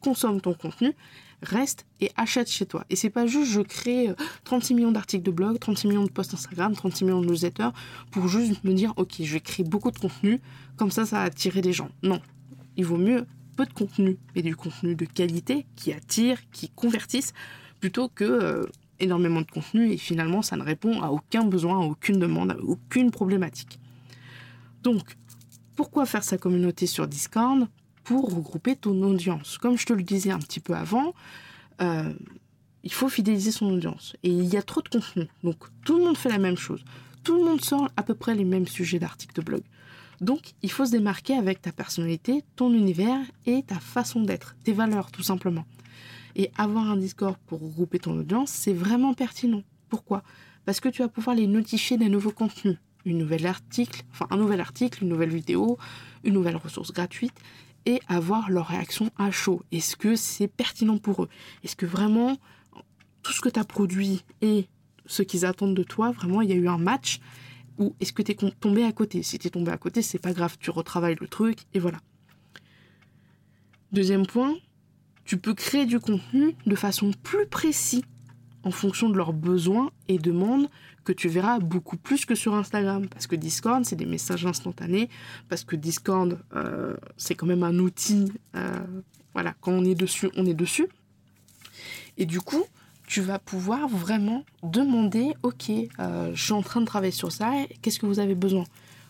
consomment 0.00 0.40
ton 0.40 0.54
contenu 0.54 0.94
reste 1.42 1.86
et 2.00 2.10
achète 2.16 2.50
chez 2.50 2.66
toi. 2.66 2.84
Et 2.90 2.96
c'est 2.96 3.10
pas 3.10 3.26
juste 3.26 3.50
je 3.52 3.60
crée 3.60 4.14
36 4.44 4.72
euh, 4.72 4.76
millions 4.76 4.92
d'articles 4.92 5.24
de 5.24 5.30
blog, 5.30 5.58
36 5.58 5.88
millions 5.88 6.04
de 6.04 6.10
posts 6.10 6.34
Instagram, 6.34 6.74
36 6.74 7.04
millions 7.04 7.20
de 7.20 7.26
newsletters 7.26 7.70
pour 8.10 8.28
juste 8.28 8.62
me 8.64 8.72
dire 8.72 8.92
ok 8.96 9.16
je 9.22 9.32
vais 9.32 9.40
créer 9.40 9.64
beaucoup 9.64 9.90
de 9.90 9.98
contenu, 9.98 10.40
comme 10.76 10.90
ça 10.90 11.06
ça 11.06 11.16
va 11.16 11.22
attirer 11.22 11.60
des 11.60 11.72
gens. 11.72 11.90
Non, 12.02 12.20
il 12.76 12.84
vaut 12.84 12.98
mieux 12.98 13.26
peu 13.56 13.66
de 13.66 13.72
contenu, 13.72 14.18
mais 14.34 14.42
du 14.42 14.56
contenu 14.56 14.94
de 14.94 15.04
qualité 15.04 15.66
qui 15.76 15.92
attire, 15.92 16.38
qui 16.50 16.68
convertisse, 16.70 17.32
plutôt 17.80 18.08
que 18.08 18.24
euh, 18.24 18.66
énormément 19.00 19.40
de 19.40 19.50
contenu 19.50 19.90
et 19.90 19.96
finalement 19.96 20.42
ça 20.42 20.56
ne 20.56 20.62
répond 20.62 21.02
à 21.02 21.08
aucun 21.08 21.44
besoin, 21.44 21.80
à 21.80 21.84
aucune 21.84 22.18
demande, 22.18 22.52
à 22.52 22.58
aucune 22.58 23.10
problématique. 23.10 23.78
Donc, 24.82 25.16
pourquoi 25.76 26.06
faire 26.06 26.24
sa 26.24 26.38
communauté 26.38 26.86
sur 26.86 27.06
Discord? 27.06 27.66
Pour 28.10 28.34
regrouper 28.34 28.74
ton 28.74 29.00
audience. 29.04 29.56
Comme 29.56 29.78
je 29.78 29.86
te 29.86 29.92
le 29.92 30.02
disais 30.02 30.32
un 30.32 30.40
petit 30.40 30.58
peu 30.58 30.74
avant, 30.74 31.14
euh, 31.80 32.12
il 32.82 32.92
faut 32.92 33.08
fidéliser 33.08 33.52
son 33.52 33.66
audience. 33.66 34.16
Et 34.24 34.30
il 34.30 34.46
y 34.46 34.56
a 34.56 34.62
trop 34.62 34.82
de 34.82 34.88
contenu. 34.88 35.28
Donc 35.44 35.58
tout 35.84 35.96
le 35.96 36.04
monde 36.06 36.16
fait 36.16 36.28
la 36.28 36.38
même 36.38 36.56
chose. 36.56 36.84
Tout 37.22 37.36
le 37.36 37.44
monde 37.44 37.60
sort 37.60 37.88
à 37.96 38.02
peu 38.02 38.14
près 38.14 38.34
les 38.34 38.44
mêmes 38.44 38.66
sujets 38.66 38.98
d'articles 38.98 39.36
de 39.36 39.42
blog. 39.42 39.62
Donc 40.20 40.54
il 40.62 40.72
faut 40.72 40.86
se 40.86 40.90
démarquer 40.90 41.34
avec 41.34 41.62
ta 41.62 41.70
personnalité, 41.70 42.42
ton 42.56 42.72
univers 42.74 43.20
et 43.46 43.62
ta 43.62 43.78
façon 43.78 44.22
d'être, 44.22 44.56
tes 44.64 44.72
valeurs 44.72 45.12
tout 45.12 45.22
simplement. 45.22 45.64
Et 46.34 46.50
avoir 46.58 46.90
un 46.90 46.96
Discord 46.96 47.36
pour 47.46 47.60
regrouper 47.60 48.00
ton 48.00 48.18
audience, 48.18 48.50
c'est 48.50 48.72
vraiment 48.72 49.14
pertinent. 49.14 49.62
Pourquoi? 49.88 50.24
Parce 50.64 50.80
que 50.80 50.88
tu 50.88 51.02
vas 51.02 51.08
pouvoir 51.08 51.36
les 51.36 51.46
notifier 51.46 51.96
d'un 51.96 52.08
nouveau 52.08 52.32
contenu, 52.32 52.76
une 53.04 53.18
nouvelle 53.18 53.46
article, 53.46 54.02
enfin 54.10 54.26
un 54.30 54.36
nouvel 54.36 54.60
article, 54.60 55.04
une 55.04 55.10
nouvelle 55.10 55.32
vidéo, 55.32 55.78
une 56.24 56.34
nouvelle 56.34 56.56
ressource 56.56 56.92
gratuite 56.92 57.34
avoir 58.08 58.50
leur 58.50 58.66
réaction 58.68 59.10
à 59.16 59.30
chaud. 59.30 59.62
Est-ce 59.72 59.96
que 59.96 60.16
c'est 60.16 60.48
pertinent 60.48 60.98
pour 60.98 61.24
eux? 61.24 61.28
Est-ce 61.64 61.76
que 61.76 61.86
vraiment 61.86 62.36
tout 63.22 63.32
ce 63.32 63.40
que 63.40 63.48
tu 63.48 63.58
as 63.58 63.64
produit 63.64 64.22
et 64.40 64.68
ce 65.06 65.22
qu'ils 65.22 65.44
attendent 65.44 65.74
de 65.74 65.82
toi, 65.82 66.12
vraiment 66.12 66.42
il 66.42 66.50
y 66.50 66.52
a 66.52 66.56
eu 66.56 66.68
un 66.68 66.78
match 66.78 67.20
ou 67.78 67.94
est-ce 68.00 68.12
que 68.12 68.22
tu 68.22 68.32
es 68.32 68.34
tombé 68.34 68.84
à 68.84 68.92
côté? 68.92 69.22
Si 69.22 69.38
tu 69.38 69.46
es 69.46 69.50
tombé 69.50 69.72
à 69.72 69.78
côté, 69.78 70.02
c'est 70.02 70.18
pas 70.18 70.32
grave, 70.32 70.56
tu 70.60 70.70
retravailles 70.70 71.16
le 71.20 71.28
truc 71.28 71.60
et 71.74 71.78
voilà. 71.78 71.98
Deuxième 73.92 74.26
point, 74.26 74.54
tu 75.24 75.36
peux 75.36 75.54
créer 75.54 75.86
du 75.86 75.98
contenu 75.98 76.54
de 76.66 76.76
façon 76.76 77.10
plus 77.22 77.46
précise 77.46 78.02
en 78.62 78.70
fonction 78.70 79.08
de 79.08 79.16
leurs 79.16 79.32
besoins 79.32 79.90
et 80.08 80.18
demandes 80.18 80.68
que 81.04 81.12
tu 81.12 81.28
verras 81.28 81.58
beaucoup 81.58 81.96
plus 81.96 82.24
que 82.24 82.34
sur 82.34 82.54
Instagram. 82.54 83.08
Parce 83.08 83.26
que 83.26 83.36
Discord, 83.36 83.84
c'est 83.84 83.96
des 83.96 84.06
messages 84.06 84.46
instantanés. 84.46 85.08
Parce 85.48 85.64
que 85.64 85.76
Discord, 85.76 86.38
euh, 86.54 86.96
c'est 87.16 87.34
quand 87.34 87.46
même 87.46 87.62
un 87.62 87.78
outil. 87.78 88.32
Euh, 88.56 88.78
voilà, 89.34 89.54
quand 89.60 89.72
on 89.72 89.84
est 89.84 89.94
dessus, 89.94 90.30
on 90.36 90.46
est 90.46 90.54
dessus. 90.54 90.88
Et 92.18 92.26
du 92.26 92.40
coup, 92.40 92.64
tu 93.06 93.20
vas 93.20 93.38
pouvoir 93.38 93.88
vraiment 93.88 94.44
demander, 94.62 95.32
ok, 95.42 95.70
euh, 95.98 96.30
je 96.34 96.42
suis 96.42 96.52
en 96.52 96.62
train 96.62 96.80
de 96.80 96.86
travailler 96.86 97.12
sur 97.12 97.32
ça, 97.32 97.52
qu'est-ce 97.82 97.98
que 97.98 98.06
vous 98.06 98.20
avez 98.20 98.36
besoin? 98.36 98.64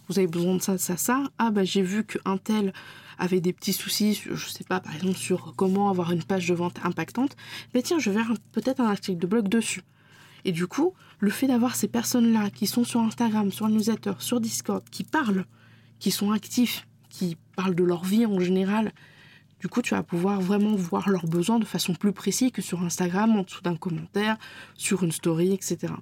Vous 0.09 0.19
avez 0.19 0.27
besoin 0.27 0.55
de 0.55 0.63
ça, 0.63 0.79
ça, 0.79 0.97
ça. 0.97 1.25
Ah 1.39 1.51
bah 1.51 1.65
j'ai 1.65 1.83
vu 1.83 2.05
qu'un 2.05 2.39
tel 2.39 2.73
avait 3.19 3.41
des 3.41 3.53
petits 3.53 3.75
soucis, 3.75 4.15
je 4.15 4.49
sais 4.49 4.65
pas, 4.65 4.81
par 4.81 4.95
exemple 4.95 5.19
sur 5.19 5.53
comment 5.55 5.91
avoir 5.91 6.13
une 6.13 6.25
page 6.25 6.49
de 6.49 6.55
vente 6.55 6.79
impactante. 6.83 7.37
Mais 7.75 7.83
tiens, 7.83 7.99
je 7.99 8.11
vais 8.11 8.23
peut-être 8.53 8.81
un 8.81 8.89
article 8.89 9.19
de 9.19 9.27
blog 9.27 9.49
dessus. 9.49 9.83
Et 10.47 10.53
du 10.53 10.67
coup, 10.67 10.95
le 11.21 11.31
fait 11.31 11.47
d'avoir 11.47 11.77
ces 11.77 11.89
personnes-là 11.89 12.51
qui 12.51 12.67
sont 12.67 12.85
sur 12.85 13.01
Instagram, 13.01 13.53
sur 13.53 13.69
newsletter, 13.69 14.15
sur 14.19 14.41
Discord, 14.41 14.83
qui 14.91 15.05
parlent, 15.05 15.45
qui 15.99 16.11
sont 16.11 16.33
actifs, 16.33 16.87
qui 17.09 17.37
parlent 17.57 17.75
de 17.75 17.85
leur 17.85 18.05
vie 18.05 18.27
en 18.27 18.41
général, 18.41 18.93
du 19.61 19.69
coup, 19.69 19.83
tu 19.83 19.95
vas 19.95 20.03
pouvoir 20.03 20.41
vraiment 20.41 20.75
voir 20.75 21.11
leurs 21.11 21.27
besoins 21.27 21.59
de 21.59 21.67
façon 21.67 21.95
plus 21.95 22.13
précise 22.13 22.51
que 22.51 22.63
sur 22.63 22.83
Instagram, 22.83 23.37
en 23.37 23.43
dessous 23.43 23.61
d'un 23.61 23.77
commentaire, 23.77 24.39
sur 24.75 25.03
une 25.03 25.13
story, 25.13 25.53
etc. 25.53 25.93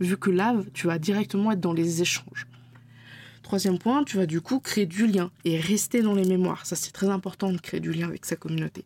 vu 0.00 0.18
que 0.18 0.30
là, 0.30 0.54
tu 0.74 0.86
vas 0.86 0.98
directement 0.98 1.52
être 1.52 1.60
dans 1.60 1.72
les 1.72 2.02
échanges. 2.02 2.46
Troisième 3.42 3.78
point, 3.78 4.04
tu 4.04 4.18
vas 4.18 4.26
du 4.26 4.42
coup 4.42 4.60
créer 4.60 4.84
du 4.84 5.06
lien 5.06 5.30
et 5.44 5.58
rester 5.58 6.02
dans 6.02 6.14
les 6.14 6.26
mémoires. 6.26 6.66
Ça, 6.66 6.76
c'est 6.76 6.90
très 6.90 7.08
important 7.08 7.52
de 7.52 7.58
créer 7.58 7.80
du 7.80 7.92
lien 7.92 8.06
avec 8.06 8.26
sa 8.26 8.36
communauté. 8.36 8.84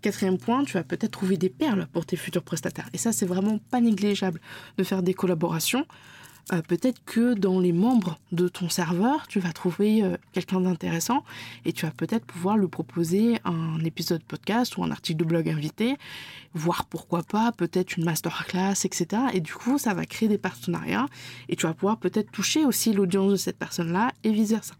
Quatrième 0.00 0.38
point, 0.38 0.64
tu 0.64 0.74
vas 0.74 0.84
peut-être 0.84 1.12
trouver 1.12 1.36
des 1.36 1.48
perles 1.48 1.88
pour 1.92 2.06
tes 2.06 2.16
futurs 2.16 2.42
prestataires. 2.42 2.88
Et 2.92 2.98
ça, 2.98 3.12
c'est 3.12 3.26
vraiment 3.26 3.58
pas 3.70 3.80
négligeable 3.80 4.40
de 4.76 4.84
faire 4.84 5.02
des 5.02 5.14
collaborations 5.14 5.86
euh, 6.52 6.62
peut-être 6.62 7.04
que 7.04 7.34
dans 7.34 7.60
les 7.60 7.72
membres 7.72 8.18
de 8.32 8.48
ton 8.48 8.70
serveur, 8.70 9.26
tu 9.28 9.38
vas 9.38 9.52
trouver 9.52 10.02
euh, 10.02 10.16
quelqu'un 10.32 10.62
d'intéressant 10.62 11.22
et 11.66 11.72
tu 11.74 11.84
vas 11.84 11.92
peut-être 11.92 12.24
pouvoir 12.24 12.56
lui 12.56 12.68
proposer 12.68 13.38
un 13.44 13.84
épisode 13.84 14.22
podcast 14.24 14.78
ou 14.78 14.84
un 14.84 14.90
article 14.90 15.18
de 15.18 15.24
blog 15.24 15.48
invité, 15.50 15.96
voire 16.54 16.86
pourquoi 16.86 17.22
pas 17.22 17.52
peut-être 17.52 17.98
une 17.98 18.04
masterclass, 18.04 18.84
etc. 18.84 19.22
Et 19.34 19.40
du 19.40 19.52
coup, 19.52 19.76
ça 19.76 19.92
va 19.92 20.06
créer 20.06 20.28
des 20.28 20.38
partenariats 20.38 21.06
et 21.50 21.56
tu 21.56 21.66
vas 21.66 21.74
pouvoir 21.74 21.98
peut-être 21.98 22.30
toucher 22.30 22.64
aussi 22.64 22.94
l'audience 22.94 23.32
de 23.32 23.36
cette 23.36 23.58
personne-là 23.58 24.12
et 24.24 24.30
vice-versa. 24.30 24.74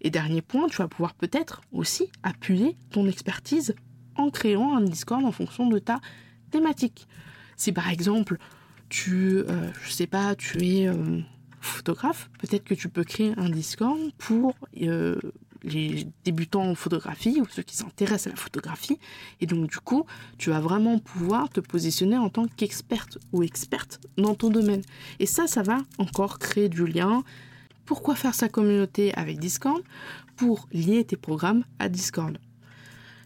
Et 0.00 0.10
dernier 0.10 0.40
point, 0.40 0.68
tu 0.68 0.78
vas 0.78 0.88
pouvoir 0.88 1.12
peut-être 1.14 1.60
aussi 1.70 2.10
appuyer 2.22 2.76
ton 2.90 3.06
expertise 3.06 3.74
en 4.16 4.30
créant 4.30 4.76
un 4.76 4.80
Discord 4.82 5.24
en 5.24 5.32
fonction 5.32 5.68
de 5.68 5.78
ta 5.78 6.00
thématique. 6.50 7.06
Si 7.56 7.72
par 7.72 7.88
exemple, 7.88 8.38
tu, 8.88 9.38
euh, 9.48 9.70
sais 9.88 10.06
pas, 10.06 10.34
tu 10.34 10.62
es 10.64 10.86
euh, 10.86 11.20
photographe, 11.60 12.30
peut-être 12.38 12.64
que 12.64 12.74
tu 12.74 12.88
peux 12.88 13.04
créer 13.04 13.32
un 13.36 13.48
Discord 13.48 13.98
pour 14.18 14.54
euh, 14.82 15.16
les 15.62 16.06
débutants 16.24 16.68
en 16.68 16.74
photographie 16.74 17.40
ou 17.40 17.46
ceux 17.48 17.62
qui 17.62 17.76
s'intéressent 17.76 18.26
à 18.26 18.30
la 18.30 18.36
photographie. 18.36 18.98
Et 19.40 19.46
donc, 19.46 19.70
du 19.70 19.78
coup, 19.78 20.04
tu 20.38 20.50
vas 20.50 20.60
vraiment 20.60 20.98
pouvoir 20.98 21.48
te 21.48 21.60
positionner 21.60 22.18
en 22.18 22.28
tant 22.28 22.46
qu'experte 22.46 23.18
ou 23.32 23.42
experte 23.42 24.00
dans 24.16 24.34
ton 24.34 24.50
domaine. 24.50 24.82
Et 25.18 25.26
ça, 25.26 25.46
ça 25.46 25.62
va 25.62 25.78
encore 25.98 26.38
créer 26.38 26.68
du 26.68 26.86
lien. 26.86 27.22
Pourquoi 27.84 28.14
faire 28.14 28.34
sa 28.34 28.48
communauté 28.48 29.14
avec 29.14 29.38
Discord? 29.38 29.82
Pour 30.36 30.68
lier 30.72 31.04
tes 31.04 31.16
programmes 31.16 31.64
à 31.78 31.88
Discord. 31.88 32.38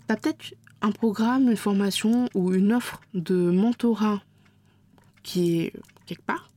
Tu 0.09 0.15
peut-être 0.15 0.55
un 0.83 0.93
programme, 0.93 1.49
une 1.49 1.57
formation 1.57 2.29
ou 2.35 2.53
une 2.53 2.73
offre 2.73 3.01
de 3.15 3.51
mentorat 3.51 4.23
qui 5.23 5.61
est 5.61 5.73
quelque 6.07 6.23
part, 6.23 6.51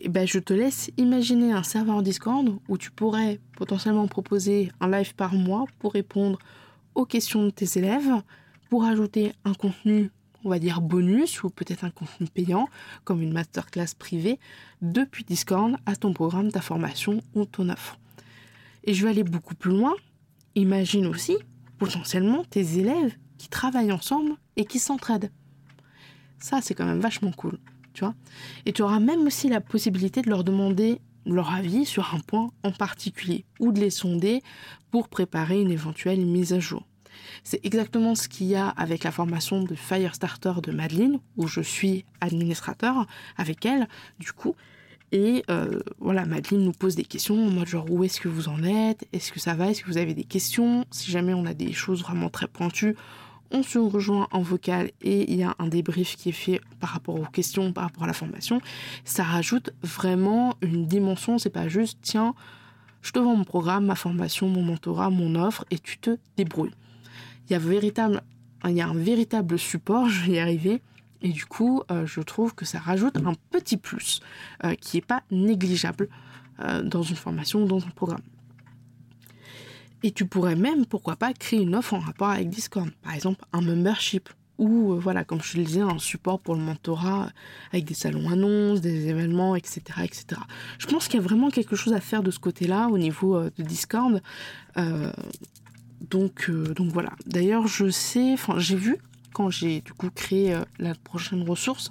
et 0.00 0.06
eh 0.06 0.08
ben 0.08 0.26
je 0.26 0.38
te 0.38 0.54
laisse 0.54 0.90
imaginer 0.96 1.52
un 1.52 1.62
serveur 1.62 2.02
Discord 2.02 2.58
où 2.68 2.78
tu 2.78 2.90
pourrais 2.90 3.38
potentiellement 3.54 4.06
proposer 4.06 4.72
un 4.80 4.90
live 4.90 5.14
par 5.14 5.34
mois 5.34 5.66
pour 5.78 5.92
répondre 5.92 6.38
aux 6.94 7.04
questions 7.04 7.44
de 7.44 7.50
tes 7.50 7.78
élèves, 7.78 8.10
pour 8.70 8.84
ajouter 8.84 9.34
un 9.44 9.52
contenu, 9.52 10.10
on 10.42 10.48
va 10.48 10.58
dire 10.58 10.80
bonus 10.80 11.42
ou 11.42 11.50
peut-être 11.50 11.84
un 11.84 11.90
contenu 11.90 12.28
payant 12.28 12.66
comme 13.04 13.20
une 13.20 13.34
masterclass 13.34 13.94
privée 13.98 14.38
depuis 14.80 15.22
Discord 15.22 15.76
à 15.84 15.96
ton 15.96 16.14
programme, 16.14 16.50
ta 16.50 16.62
formation 16.62 17.20
ou 17.34 17.44
ton 17.44 17.68
offre. 17.68 17.98
Et 18.84 18.94
je 18.94 19.04
vais 19.04 19.10
aller 19.10 19.24
beaucoup 19.24 19.54
plus 19.54 19.72
loin. 19.72 19.94
Imagine 20.54 21.06
aussi 21.06 21.36
potentiellement 21.76 22.42
tes 22.44 22.78
élèves 22.78 23.14
qui 23.40 23.48
travaillent 23.48 23.92
ensemble 23.92 24.32
et 24.56 24.64
qui 24.64 24.78
s'entraident. 24.78 25.30
Ça, 26.38 26.60
c'est 26.62 26.74
quand 26.74 26.86
même 26.86 27.00
vachement 27.00 27.32
cool 27.32 27.58
tu 27.92 28.04
vois. 28.04 28.14
Et 28.66 28.72
tu 28.72 28.82
auras 28.82 29.00
même 29.00 29.26
aussi 29.26 29.48
la 29.48 29.60
possibilité 29.60 30.22
de 30.22 30.30
leur 30.30 30.44
demander 30.44 31.00
leur 31.26 31.52
avis 31.52 31.84
sur 31.84 32.14
un 32.14 32.20
point 32.20 32.50
en 32.62 32.72
particulier 32.72 33.44
ou 33.58 33.72
de 33.72 33.80
les 33.80 33.90
sonder 33.90 34.42
pour 34.90 35.08
préparer 35.08 35.60
une 35.60 35.70
éventuelle 35.70 36.24
mise 36.24 36.52
à 36.52 36.60
jour. 36.60 36.86
C'est 37.44 37.64
exactement 37.64 38.14
ce 38.14 38.28
qu'il 38.28 38.46
y 38.46 38.54
a 38.54 38.68
avec 38.68 39.04
la 39.04 39.10
formation 39.10 39.62
de 39.62 39.74
Firestarter 39.74 40.54
de 40.62 40.72
Madeleine, 40.72 41.18
où 41.36 41.46
je 41.46 41.60
suis 41.60 42.04
administrateur 42.20 43.06
avec 43.36 43.66
elle, 43.66 43.88
du 44.18 44.32
coup. 44.32 44.56
Et 45.12 45.44
euh, 45.50 45.80
voilà, 45.98 46.24
Madeleine 46.24 46.62
nous 46.62 46.72
pose 46.72 46.94
des 46.94 47.04
questions 47.04 47.34
en 47.34 47.50
mode 47.50 47.66
genre 47.66 47.90
où 47.90 48.04
est-ce 48.04 48.20
que 48.20 48.28
vous 48.28 48.48
en 48.48 48.62
êtes? 48.62 49.06
Est-ce 49.12 49.32
que 49.32 49.40
ça 49.40 49.54
va? 49.54 49.70
Est-ce 49.70 49.82
que 49.82 49.88
vous 49.88 49.98
avez 49.98 50.14
des 50.14 50.24
questions? 50.24 50.86
Si 50.90 51.10
jamais 51.10 51.34
on 51.34 51.44
a 51.46 51.54
des 51.54 51.72
choses 51.72 52.00
vraiment 52.00 52.30
très 52.30 52.46
pointues, 52.46 52.96
on 53.50 53.62
se 53.62 53.78
rejoint 53.78 54.28
en 54.30 54.42
vocal 54.42 54.90
et 55.02 55.30
il 55.30 55.38
y 55.38 55.42
a 55.42 55.54
un 55.58 55.66
débrief 55.66 56.16
qui 56.16 56.28
est 56.28 56.32
fait 56.32 56.60
par 56.78 56.90
rapport 56.90 57.18
aux 57.18 57.24
questions, 57.24 57.72
par 57.72 57.84
rapport 57.84 58.04
à 58.04 58.06
la 58.06 58.12
formation. 58.12 58.60
Ça 59.04 59.24
rajoute 59.24 59.70
vraiment 59.82 60.54
une 60.62 60.86
dimension, 60.86 61.38
c'est 61.38 61.50
pas 61.50 61.68
juste 61.68 61.98
tiens, 62.02 62.34
je 63.02 63.12
te 63.12 63.18
vends 63.18 63.36
mon 63.36 63.44
programme, 63.44 63.86
ma 63.86 63.94
formation, 63.94 64.48
mon 64.48 64.62
mentorat, 64.62 65.10
mon 65.10 65.34
offre 65.34 65.64
et 65.70 65.78
tu 65.78 65.98
te 65.98 66.18
débrouilles. 66.36 66.74
Il 67.48 67.52
y 67.52 68.80
a, 68.80 68.88
un 68.88 68.94
véritable 68.94 69.58
support, 69.58 70.08
je 70.08 70.26
vais 70.26 70.32
y 70.32 70.38
arriver. 70.38 70.82
Et 71.22 71.30
du 71.30 71.44
coup, 71.44 71.82
euh, 71.90 72.06
je 72.06 72.20
trouve 72.20 72.54
que 72.54 72.64
ça 72.64 72.78
rajoute 72.78 73.16
un 73.18 73.34
petit 73.50 73.76
plus 73.76 74.20
euh, 74.64 74.74
qui 74.74 74.96
n'est 74.96 75.02
pas 75.02 75.22
négligeable 75.30 76.08
euh, 76.60 76.82
dans 76.82 77.02
une 77.02 77.16
formation 77.16 77.62
ou 77.62 77.66
dans 77.66 77.84
un 77.84 77.90
programme. 77.90 78.22
Et 80.02 80.12
tu 80.12 80.24
pourrais 80.26 80.56
même, 80.56 80.86
pourquoi 80.86 81.16
pas, 81.16 81.32
créer 81.32 81.60
une 81.60 81.74
offre 81.74 81.94
en 81.94 81.98
rapport 81.98 82.30
avec 82.30 82.48
Discord. 82.48 82.90
Par 83.02 83.14
exemple, 83.14 83.44
un 83.52 83.60
membership. 83.60 84.28
Ou, 84.58 84.92
euh, 84.92 84.98
voilà, 84.98 85.24
comme 85.24 85.40
je 85.42 85.52
te 85.52 85.58
le 85.58 85.64
disais, 85.64 85.80
un 85.80 85.98
support 85.98 86.38
pour 86.38 86.54
le 86.54 86.60
mentorat 86.60 87.30
avec 87.72 87.86
des 87.86 87.94
salons 87.94 88.28
annonces, 88.28 88.80
des 88.82 89.08
événements, 89.08 89.56
etc. 89.56 89.80
etc. 90.04 90.40
Je 90.78 90.86
pense 90.86 91.08
qu'il 91.08 91.18
y 91.18 91.22
a 91.22 91.26
vraiment 91.26 91.48
quelque 91.48 91.76
chose 91.76 91.94
à 91.94 92.00
faire 92.00 92.22
de 92.22 92.30
ce 92.30 92.38
côté-là 92.38 92.88
au 92.88 92.98
niveau 92.98 93.36
euh, 93.36 93.50
de 93.56 93.62
Discord. 93.62 94.22
Euh, 94.76 95.10
donc, 96.10 96.50
donc 96.50 96.92
voilà. 96.92 97.10
D'ailleurs, 97.26 97.66
je 97.66 97.90
sais, 97.90 98.32
enfin, 98.32 98.58
j'ai 98.58 98.76
vu 98.76 98.98
quand 99.32 99.50
j'ai 99.50 99.80
du 99.80 99.92
coup 99.92 100.10
créé 100.10 100.54
euh, 100.54 100.62
la 100.78 100.94
prochaine 100.94 101.48
ressource 101.48 101.90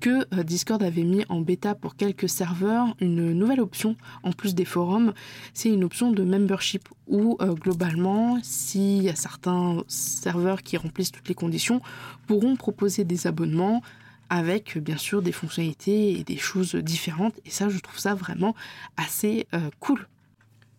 que 0.00 0.26
euh, 0.34 0.42
Discord 0.42 0.82
avait 0.82 1.04
mis 1.04 1.24
en 1.28 1.40
bêta 1.40 1.74
pour 1.74 1.96
quelques 1.96 2.28
serveurs 2.28 2.94
une 3.00 3.32
nouvelle 3.32 3.60
option 3.60 3.96
en 4.22 4.32
plus 4.32 4.54
des 4.54 4.64
forums. 4.64 5.12
C'est 5.54 5.68
une 5.68 5.84
option 5.84 6.10
de 6.10 6.24
membership 6.24 6.88
où 7.06 7.36
euh, 7.40 7.54
globalement, 7.54 8.38
s'il 8.42 9.02
y 9.02 9.08
a 9.08 9.16
certains 9.16 9.84
serveurs 9.88 10.62
qui 10.62 10.76
remplissent 10.76 11.12
toutes 11.12 11.28
les 11.28 11.34
conditions, 11.34 11.80
pourront 12.26 12.56
proposer 12.56 13.04
des 13.04 13.26
abonnements 13.26 13.82
avec 14.28 14.78
bien 14.78 14.96
sûr 14.96 15.20
des 15.20 15.32
fonctionnalités 15.32 16.18
et 16.18 16.24
des 16.24 16.38
choses 16.38 16.74
différentes. 16.74 17.38
Et 17.44 17.50
ça, 17.50 17.68
je 17.68 17.78
trouve 17.78 17.98
ça 17.98 18.14
vraiment 18.14 18.54
assez 18.96 19.46
cool. 19.78 20.08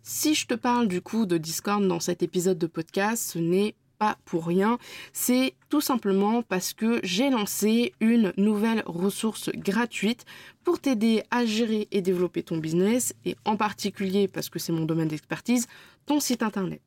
Si 0.02 0.36
je 0.36 0.48
te 0.48 0.54
parle 0.54 0.90
du 0.90 1.02
coup 1.02 1.26
de 1.26 1.38
Discord 1.38 1.88
dans 1.88 2.02
cet 2.02 2.24
épisode 2.24 2.58
de 2.58 2.68
podcast, 2.68 3.32
ce 3.32 3.40
n'est 3.40 3.76
pour 4.26 4.46
rien, 4.46 4.78
c'est 5.12 5.54
tout 5.70 5.82
simplement 5.82 6.42
parce 6.42 6.74
que 6.74 7.00
j'ai 7.04 7.30
lancé 7.30 7.94
une 8.00 8.34
nouvelle 8.38 8.84
ressource 8.86 9.50
gratuite 9.56 10.26
pour 10.64 10.80
t'aider 10.80 11.24
à 11.32 11.46
gérer 11.46 11.88
et 11.92 12.02
développer 12.02 12.44
ton 12.44 12.58
business 12.58 13.14
et 13.26 13.36
en 13.46 13.58
particulier 13.58 14.28
parce 14.28 14.50
que 14.50 14.60
c'est 14.60 14.72
mon 14.72 14.86
domaine 14.86 15.08
d'expertise, 15.08 15.68
ton 16.06 16.20
site 16.20 16.44
internet 16.44 16.82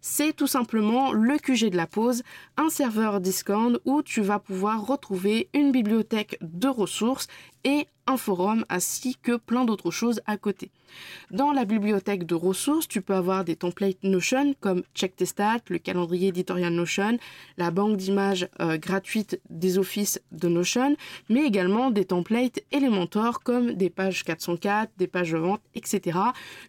c'est 0.00 0.34
tout 0.34 0.46
simplement 0.46 1.12
le 1.12 1.38
QG 1.38 1.70
de 1.70 1.76
la 1.76 1.86
pause, 1.86 2.22
un 2.56 2.70
serveur 2.70 3.20
Discord 3.20 3.80
où 3.84 4.02
tu 4.02 4.20
vas 4.20 4.38
pouvoir 4.38 4.86
retrouver 4.86 5.48
une 5.54 5.72
bibliothèque 5.72 6.38
de 6.40 6.68
ressources 6.68 7.26
et 7.64 7.86
un 8.06 8.16
forum 8.16 8.64
ainsi 8.68 9.16
que 9.22 9.36
plein 9.36 9.64
d'autres 9.64 9.90
choses 9.90 10.20
à 10.26 10.36
côté. 10.36 10.70
Dans 11.30 11.52
la 11.52 11.64
bibliothèque 11.64 12.26
de 12.26 12.34
ressources, 12.34 12.88
tu 12.88 13.02
peux 13.02 13.14
avoir 13.14 13.44
des 13.44 13.56
templates 13.56 14.02
Notion 14.02 14.54
comme 14.60 14.82
Check 14.94 15.14
tes 15.16 15.26
stats, 15.26 15.60
le 15.68 15.78
calendrier 15.78 16.28
éditorial 16.28 16.72
Notion, 16.72 17.18
la 17.56 17.70
banque 17.70 17.96
d'images 17.96 18.48
euh, 18.60 18.78
gratuite 18.78 19.40
des 19.50 19.78
offices 19.78 20.20
de 20.32 20.48
Notion, 20.48 20.96
mais 21.28 21.44
également 21.44 21.90
des 21.90 22.06
templates 22.06 22.60
Elementor 22.72 23.42
comme 23.42 23.72
des 23.74 23.90
pages 23.90 24.24
404, 24.24 24.92
des 24.96 25.06
pages 25.06 25.32
de 25.32 25.38
vente, 25.38 25.62
etc. 25.74 26.18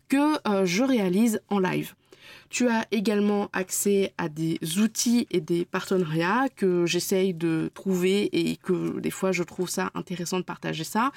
que 0.07 0.47
euh, 0.47 0.65
je 0.65 0.83
réalise 0.83 1.41
en 1.49 1.59
live. 1.59 1.95
Tu 2.51 2.67
as 2.67 2.85
également 2.91 3.49
accès 3.53 4.13
à 4.17 4.27
des 4.27 4.59
outils 4.77 5.25
et 5.31 5.39
des 5.39 5.63
partenariats 5.63 6.49
que 6.53 6.85
j'essaye 6.85 7.33
de 7.33 7.71
trouver 7.73 8.29
et 8.33 8.57
que 8.57 8.99
des 8.99 9.09
fois 9.09 9.31
je 9.31 9.43
trouve 9.43 9.69
ça 9.69 9.89
intéressant 9.95 10.37
de 10.37 10.43
partager 10.43 10.83
ça, 10.83 11.13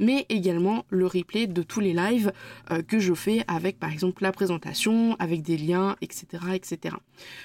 mais 0.00 0.24
également 0.30 0.86
le 0.88 1.06
replay 1.06 1.46
de 1.46 1.62
tous 1.62 1.80
les 1.80 1.92
lives 1.92 2.32
euh, 2.70 2.80
que 2.80 3.00
je 3.00 3.12
fais 3.12 3.44
avec 3.48 3.78
par 3.78 3.92
exemple 3.92 4.22
la 4.22 4.32
présentation, 4.32 5.14
avec 5.18 5.42
des 5.42 5.58
liens, 5.58 5.94
etc. 6.00 6.26
etc. 6.54 6.96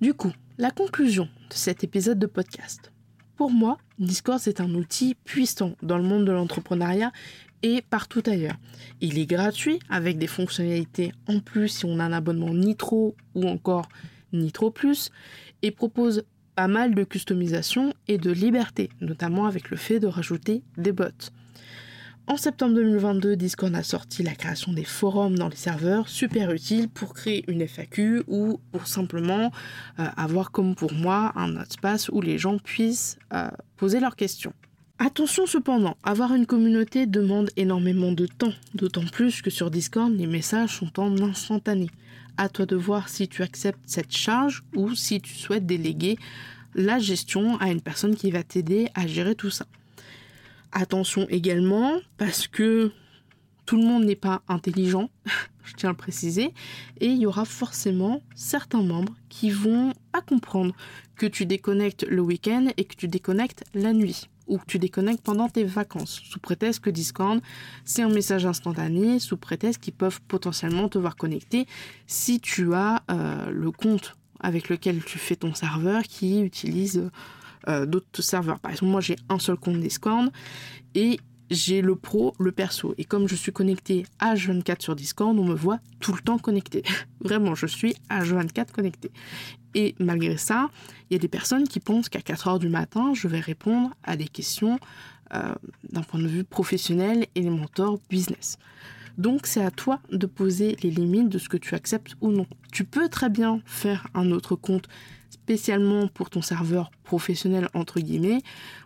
Du 0.00 0.14
coup, 0.14 0.32
la 0.58 0.70
conclusion 0.70 1.24
de 1.24 1.54
cet 1.54 1.84
épisode 1.84 2.18
de 2.18 2.26
podcast. 2.26 2.92
Pour 3.36 3.50
moi, 3.50 3.78
Discord, 3.98 4.38
c'est 4.38 4.60
un 4.60 4.74
outil 4.74 5.14
puissant 5.14 5.74
dans 5.82 5.98
le 5.98 6.04
monde 6.04 6.26
de 6.26 6.32
l'entrepreneuriat 6.32 7.12
et 7.62 7.82
partout 7.82 8.22
ailleurs. 8.26 8.56
Il 9.00 9.18
est 9.18 9.26
gratuit 9.26 9.78
avec 9.88 10.18
des 10.18 10.26
fonctionnalités 10.26 11.12
en 11.26 11.40
plus 11.40 11.68
si 11.68 11.84
on 11.84 11.98
a 11.98 12.04
un 12.04 12.12
abonnement 12.12 12.52
Nitro 12.54 13.14
ou 13.34 13.48
encore 13.48 13.88
Nitro 14.32 14.70
Plus 14.70 15.10
et 15.62 15.70
propose 15.70 16.24
pas 16.54 16.68
mal 16.68 16.94
de 16.94 17.04
customisation 17.04 17.94
et 18.08 18.18
de 18.18 18.30
liberté, 18.30 18.90
notamment 19.00 19.46
avec 19.46 19.70
le 19.70 19.76
fait 19.76 20.00
de 20.00 20.06
rajouter 20.06 20.62
des 20.76 20.92
bots. 20.92 21.30
En 22.30 22.36
septembre 22.36 22.76
2022, 22.76 23.34
Discord 23.34 23.74
a 23.74 23.82
sorti 23.82 24.22
la 24.22 24.36
création 24.36 24.72
des 24.72 24.84
forums 24.84 25.36
dans 25.36 25.48
les 25.48 25.56
serveurs, 25.56 26.08
super 26.08 26.52
utile 26.52 26.88
pour 26.88 27.12
créer 27.12 27.44
une 27.50 27.60
FAQ 27.66 28.22
ou 28.28 28.60
pour 28.70 28.86
simplement 28.86 29.50
euh, 29.98 30.04
avoir 30.16 30.52
comme 30.52 30.76
pour 30.76 30.92
moi 30.92 31.32
un 31.34 31.60
espace 31.60 32.08
où 32.08 32.20
les 32.20 32.38
gens 32.38 32.58
puissent 32.58 33.18
euh, 33.32 33.48
poser 33.76 33.98
leurs 33.98 34.14
questions. 34.14 34.52
Attention 35.00 35.44
cependant, 35.44 35.96
avoir 36.04 36.32
une 36.32 36.46
communauté 36.46 37.06
demande 37.06 37.50
énormément 37.56 38.12
de 38.12 38.26
temps, 38.26 38.54
d'autant 38.76 39.06
plus 39.06 39.42
que 39.42 39.50
sur 39.50 39.68
Discord, 39.68 40.12
les 40.12 40.28
messages 40.28 40.76
sont 40.76 41.00
en 41.00 41.20
instantané. 41.20 41.88
À 42.36 42.48
toi 42.48 42.64
de 42.64 42.76
voir 42.76 43.08
si 43.08 43.26
tu 43.26 43.42
acceptes 43.42 43.80
cette 43.86 44.16
charge 44.16 44.62
ou 44.76 44.94
si 44.94 45.20
tu 45.20 45.34
souhaites 45.34 45.66
déléguer 45.66 46.16
la 46.76 47.00
gestion 47.00 47.56
à 47.58 47.72
une 47.72 47.80
personne 47.80 48.14
qui 48.14 48.30
va 48.30 48.44
t'aider 48.44 48.88
à 48.94 49.08
gérer 49.08 49.34
tout 49.34 49.50
ça. 49.50 49.66
Attention 50.72 51.26
également, 51.28 52.00
parce 52.16 52.46
que 52.46 52.92
tout 53.66 53.76
le 53.76 53.84
monde 53.84 54.04
n'est 54.04 54.16
pas 54.16 54.42
intelligent, 54.48 55.10
je 55.64 55.74
tiens 55.74 55.90
à 55.90 55.92
le 55.92 55.96
préciser, 55.96 56.52
et 57.00 57.06
il 57.06 57.18
y 57.18 57.26
aura 57.26 57.44
forcément 57.44 58.22
certains 58.34 58.82
membres 58.82 59.14
qui 59.28 59.50
vont 59.50 59.92
pas 60.12 60.20
comprendre 60.20 60.74
que 61.16 61.26
tu 61.26 61.46
déconnectes 61.46 62.04
le 62.08 62.22
week-end 62.22 62.68
et 62.76 62.84
que 62.84 62.94
tu 62.94 63.08
déconnectes 63.08 63.64
la 63.74 63.92
nuit 63.92 64.28
ou 64.50 64.58
que 64.58 64.64
tu 64.66 64.78
déconnectes 64.80 65.22
pendant 65.22 65.48
tes 65.48 65.62
vacances, 65.64 66.20
sous 66.24 66.40
prétexte 66.40 66.80
que 66.80 66.90
Discord, 66.90 67.40
c'est 67.84 68.02
un 68.02 68.08
message 68.08 68.44
instantané, 68.44 69.20
sous 69.20 69.36
prétexte 69.36 69.80
qu'ils 69.80 69.94
peuvent 69.94 70.20
potentiellement 70.22 70.88
te 70.88 70.98
voir 70.98 71.16
connecter 71.16 71.66
si 72.08 72.40
tu 72.40 72.74
as 72.74 73.02
euh, 73.10 73.50
le 73.50 73.70
compte 73.70 74.16
avec 74.40 74.68
lequel 74.68 75.04
tu 75.04 75.18
fais 75.18 75.36
ton 75.36 75.54
serveur 75.54 76.02
qui 76.02 76.40
utilise 76.40 77.10
euh, 77.70 77.86
d'autres 77.86 78.22
serveurs. 78.22 78.58
Par 78.60 78.72
exemple, 78.72 78.90
moi 78.90 79.00
j'ai 79.00 79.16
un 79.28 79.38
seul 79.38 79.56
compte 79.56 79.80
Discord 79.80 80.30
et 80.94 81.18
j'ai 81.50 81.82
le 81.82 81.96
pro, 81.96 82.34
le 82.38 82.52
perso. 82.52 82.94
Et 82.98 83.04
comme 83.04 83.28
je 83.28 83.34
suis 83.34 83.52
connecté 83.52 84.06
H24 84.20 84.82
sur 84.82 84.96
Discord, 84.96 85.38
on 85.38 85.44
me 85.44 85.54
voit 85.54 85.80
tout 86.00 86.12
le 86.12 86.20
temps 86.20 86.38
connecté. 86.38 86.82
Vraiment, 87.20 87.54
je 87.54 87.66
suis 87.66 87.94
H24 88.10 88.70
connecté. 88.72 89.10
Et 89.74 89.94
malgré 89.98 90.36
ça, 90.36 90.68
il 91.08 91.14
y 91.14 91.16
a 91.16 91.18
des 91.18 91.28
personnes 91.28 91.66
qui 91.66 91.80
pensent 91.80 92.08
qu'à 92.08 92.20
4 92.20 92.48
heures 92.48 92.58
du 92.58 92.68
matin, 92.68 93.12
je 93.14 93.28
vais 93.28 93.40
répondre 93.40 93.90
à 94.02 94.16
des 94.16 94.28
questions 94.28 94.78
euh, 95.34 95.54
d'un 95.92 96.02
point 96.02 96.20
de 96.20 96.26
vue 96.26 96.44
professionnel 96.44 97.26
et 97.34 97.42
les 97.42 97.50
mentors 97.50 97.98
business. 98.08 98.58
Donc 99.20 99.46
c'est 99.46 99.62
à 99.62 99.70
toi 99.70 100.00
de 100.10 100.24
poser 100.24 100.78
les 100.82 100.90
limites 100.90 101.28
de 101.28 101.36
ce 101.36 101.50
que 101.50 101.58
tu 101.58 101.74
acceptes 101.74 102.14
ou 102.22 102.30
non. 102.30 102.46
Tu 102.72 102.84
peux 102.84 103.10
très 103.10 103.28
bien 103.28 103.60
faire 103.66 104.06
un 104.14 104.30
autre 104.30 104.56
compte 104.56 104.88
spécialement 105.28 106.08
pour 106.08 106.30
ton 106.30 106.40
serveur 106.40 106.90
professionnel 107.04 107.68
entre 107.74 108.00
guillemets. 108.00 108.40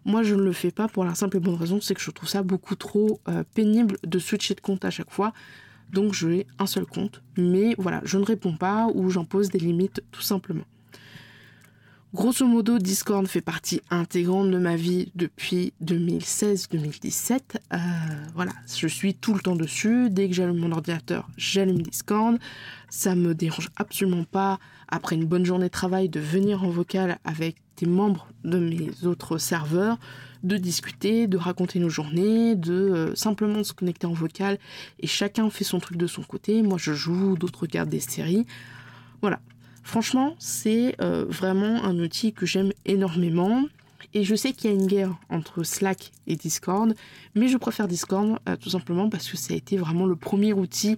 Moi 0.04 0.24
je 0.24 0.34
ne 0.34 0.42
le 0.42 0.52
fais 0.52 0.72
pas 0.72 0.88
pour 0.88 1.04
la 1.04 1.14
simple 1.14 1.36
et 1.36 1.40
bonne 1.40 1.54
raison, 1.54 1.80
c'est 1.80 1.94
que 1.94 2.00
je 2.00 2.10
trouve 2.10 2.28
ça 2.28 2.42
beaucoup 2.42 2.74
trop 2.74 3.20
euh, 3.28 3.44
pénible 3.54 3.96
de 4.04 4.18
switcher 4.18 4.56
de 4.56 4.60
compte 4.60 4.84
à 4.84 4.90
chaque 4.90 5.12
fois. 5.12 5.32
Donc 5.92 6.14
je 6.14 6.28
ai 6.28 6.46
un 6.58 6.66
seul 6.66 6.84
compte, 6.84 7.22
mais 7.38 7.76
voilà, 7.78 8.00
je 8.04 8.18
ne 8.18 8.24
réponds 8.24 8.56
pas 8.56 8.88
ou 8.92 9.10
j'impose 9.10 9.50
des 9.50 9.60
limites 9.60 10.02
tout 10.10 10.22
simplement. 10.22 10.64
Grosso 12.14 12.46
modo, 12.46 12.78
Discord 12.78 13.26
fait 13.26 13.40
partie 13.40 13.80
intégrante 13.90 14.48
de 14.48 14.58
ma 14.58 14.76
vie 14.76 15.10
depuis 15.16 15.72
2016-2017. 15.82 17.40
Euh, 17.72 17.76
voilà, 18.36 18.52
je 18.72 18.86
suis 18.86 19.14
tout 19.14 19.34
le 19.34 19.40
temps 19.40 19.56
dessus. 19.56 20.10
Dès 20.10 20.28
que 20.28 20.34
j'allume 20.34 20.58
mon 20.58 20.70
ordinateur, 20.70 21.28
j'allume 21.36 21.82
Discord. 21.82 22.38
Ça 22.88 23.16
me 23.16 23.34
dérange 23.34 23.68
absolument 23.74 24.22
pas, 24.22 24.60
après 24.86 25.16
une 25.16 25.24
bonne 25.24 25.44
journée 25.44 25.66
de 25.66 25.72
travail, 25.72 26.08
de 26.08 26.20
venir 26.20 26.62
en 26.62 26.70
vocal 26.70 27.18
avec 27.24 27.56
des 27.78 27.86
membres 27.86 28.28
de 28.44 28.60
mes 28.60 29.06
autres 29.08 29.38
serveurs, 29.38 29.98
de 30.44 30.56
discuter, 30.56 31.26
de 31.26 31.36
raconter 31.36 31.80
nos 31.80 31.88
journées, 31.88 32.54
de 32.54 32.74
euh, 32.74 33.14
simplement 33.16 33.64
se 33.64 33.72
connecter 33.72 34.06
en 34.06 34.12
vocal 34.12 34.60
et 35.00 35.08
chacun 35.08 35.50
fait 35.50 35.64
son 35.64 35.80
truc 35.80 35.96
de 35.96 36.06
son 36.06 36.22
côté. 36.22 36.62
Moi, 36.62 36.78
je 36.78 36.92
joue, 36.92 37.36
d'autres 37.36 37.62
regardent 37.62 37.90
des 37.90 37.98
séries. 37.98 38.46
Voilà, 39.20 39.40
Franchement, 39.84 40.34
c'est 40.38 40.96
euh, 41.00 41.26
vraiment 41.28 41.84
un 41.84 41.98
outil 41.98 42.32
que 42.32 42.46
j'aime 42.46 42.72
énormément. 42.86 43.64
Et 44.14 44.24
je 44.24 44.34
sais 44.34 44.52
qu'il 44.52 44.70
y 44.70 44.72
a 44.72 44.76
une 44.76 44.86
guerre 44.86 45.14
entre 45.28 45.62
Slack 45.62 46.10
et 46.26 46.36
Discord, 46.36 46.94
mais 47.34 47.48
je 47.48 47.58
préfère 47.58 47.86
Discord 47.86 48.38
euh, 48.48 48.56
tout 48.56 48.70
simplement 48.70 49.10
parce 49.10 49.30
que 49.30 49.36
ça 49.36 49.52
a 49.52 49.56
été 49.56 49.76
vraiment 49.76 50.06
le 50.06 50.16
premier 50.16 50.52
outil 50.52 50.96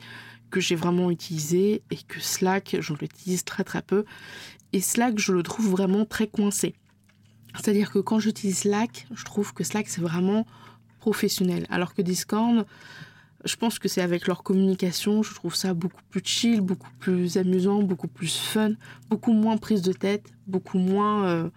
que 0.50 0.60
j'ai 0.60 0.76
vraiment 0.76 1.10
utilisé 1.10 1.82
et 1.90 1.96
que 1.96 2.20
Slack, 2.20 2.76
je 2.78 2.94
l'utilise 2.94 3.44
très 3.44 3.64
très 3.64 3.82
peu. 3.82 4.04
Et 4.72 4.80
Slack, 4.80 5.18
je 5.18 5.32
le 5.32 5.42
trouve 5.42 5.68
vraiment 5.68 6.04
très 6.04 6.28
coincé. 6.28 6.74
C'est-à-dire 7.54 7.90
que 7.90 7.98
quand 7.98 8.20
j'utilise 8.20 8.58
Slack, 8.58 9.08
je 9.14 9.24
trouve 9.24 9.52
que 9.52 9.64
Slack 9.64 9.88
c'est 9.88 10.00
vraiment 10.00 10.46
professionnel, 11.00 11.66
alors 11.70 11.94
que 11.94 12.02
Discord, 12.02 12.66
je 13.46 13.56
pense 13.56 13.78
que 13.78 13.88
c'est 13.88 14.02
avec 14.02 14.26
leur 14.26 14.42
communication, 14.42 15.22
je 15.22 15.34
trouve 15.34 15.54
ça 15.54 15.74
beaucoup 15.74 16.02
plus 16.10 16.22
chill, 16.24 16.60
beaucoup 16.60 16.90
plus 16.98 17.36
amusant, 17.36 17.82
beaucoup 17.82 18.08
plus 18.08 18.36
fun, 18.36 18.72
beaucoup 19.08 19.32
moins 19.32 19.56
prise 19.56 19.82
de 19.82 19.92
tête, 19.92 20.26
beaucoup 20.46 20.78
moins 20.78 21.26
euh, 21.26 21.48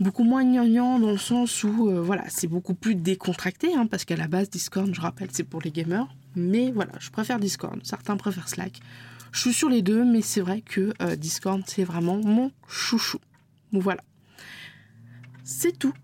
beaucoup 0.00 0.24
moins 0.24 0.44
gnangnan 0.44 0.98
dans 0.98 1.10
le 1.10 1.18
sens 1.18 1.62
où 1.62 1.88
euh, 1.88 2.00
voilà, 2.00 2.24
c'est 2.28 2.48
beaucoup 2.48 2.74
plus 2.74 2.94
décontracté 2.94 3.74
hein, 3.74 3.86
parce 3.86 4.04
qu'à 4.04 4.16
la 4.16 4.28
base 4.28 4.50
Discord, 4.50 4.92
je 4.92 5.00
rappelle, 5.00 5.28
c'est 5.32 5.44
pour 5.44 5.60
les 5.60 5.70
gamers, 5.70 6.08
mais 6.34 6.70
voilà, 6.72 6.92
je 6.98 7.10
préfère 7.10 7.38
Discord, 7.38 7.78
certains 7.84 8.16
préfèrent 8.16 8.48
Slack. 8.48 8.80
Je 9.32 9.40
suis 9.40 9.52
sur 9.52 9.68
les 9.68 9.82
deux, 9.82 10.04
mais 10.04 10.22
c'est 10.22 10.40
vrai 10.40 10.60
que 10.60 10.92
euh, 11.02 11.14
Discord, 11.14 11.62
c'est 11.66 11.84
vraiment 11.84 12.16
mon 12.16 12.50
chouchou. 12.66 13.18
Voilà. 13.72 14.02
C'est 15.44 15.78
tout 15.78 15.94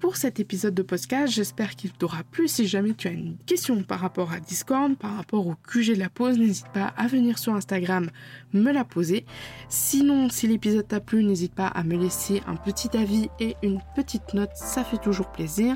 pour 0.00 0.16
cet 0.16 0.40
épisode 0.40 0.74
de 0.74 0.82
podcast. 0.82 1.32
J'espère 1.32 1.76
qu'il 1.76 1.92
t'aura 1.92 2.22
plu. 2.24 2.48
Si 2.48 2.66
jamais 2.66 2.94
tu 2.94 3.08
as 3.08 3.12
une 3.12 3.36
question 3.46 3.82
par 3.82 4.00
rapport 4.00 4.32
à 4.32 4.40
Discord, 4.40 4.96
par 4.96 5.16
rapport 5.16 5.46
au 5.46 5.54
QG 5.54 5.94
de 5.94 5.98
la 5.98 6.08
pause, 6.08 6.38
n'hésite 6.38 6.68
pas 6.68 6.92
à 6.96 7.06
venir 7.06 7.38
sur 7.38 7.54
Instagram 7.54 8.10
me 8.52 8.72
la 8.72 8.84
poser. 8.84 9.24
Sinon, 9.68 10.28
si 10.28 10.46
l'épisode 10.46 10.86
t'a 10.86 11.00
plu, 11.00 11.24
n'hésite 11.24 11.54
pas 11.54 11.66
à 11.66 11.82
me 11.84 11.96
laisser 11.96 12.42
un 12.46 12.56
petit 12.56 12.96
avis 12.96 13.28
et 13.40 13.56
une 13.62 13.80
petite 13.94 14.34
note. 14.34 14.50
Ça 14.54 14.84
fait 14.84 14.98
toujours 14.98 15.32
plaisir. 15.32 15.74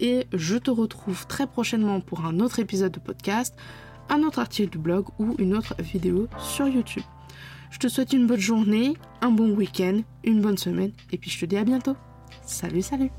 Et 0.00 0.26
je 0.32 0.56
te 0.56 0.70
retrouve 0.70 1.26
très 1.26 1.46
prochainement 1.46 2.00
pour 2.00 2.24
un 2.24 2.40
autre 2.40 2.58
épisode 2.58 2.92
de 2.92 3.00
podcast, 3.00 3.54
un 4.08 4.22
autre 4.22 4.38
article 4.38 4.76
de 4.76 4.78
blog 4.78 5.06
ou 5.18 5.34
une 5.38 5.54
autre 5.54 5.74
vidéo 5.80 6.28
sur 6.38 6.68
YouTube. 6.68 7.04
Je 7.70 7.78
te 7.78 7.88
souhaite 7.88 8.12
une 8.12 8.26
bonne 8.26 8.40
journée, 8.40 8.94
un 9.20 9.30
bon 9.30 9.50
week-end, 9.50 10.00
une 10.24 10.40
bonne 10.40 10.58
semaine 10.58 10.92
et 11.12 11.18
puis 11.18 11.30
je 11.30 11.40
te 11.40 11.44
dis 11.44 11.56
à 11.56 11.64
bientôt. 11.64 11.96
Salut, 12.42 12.82
salut 12.82 13.10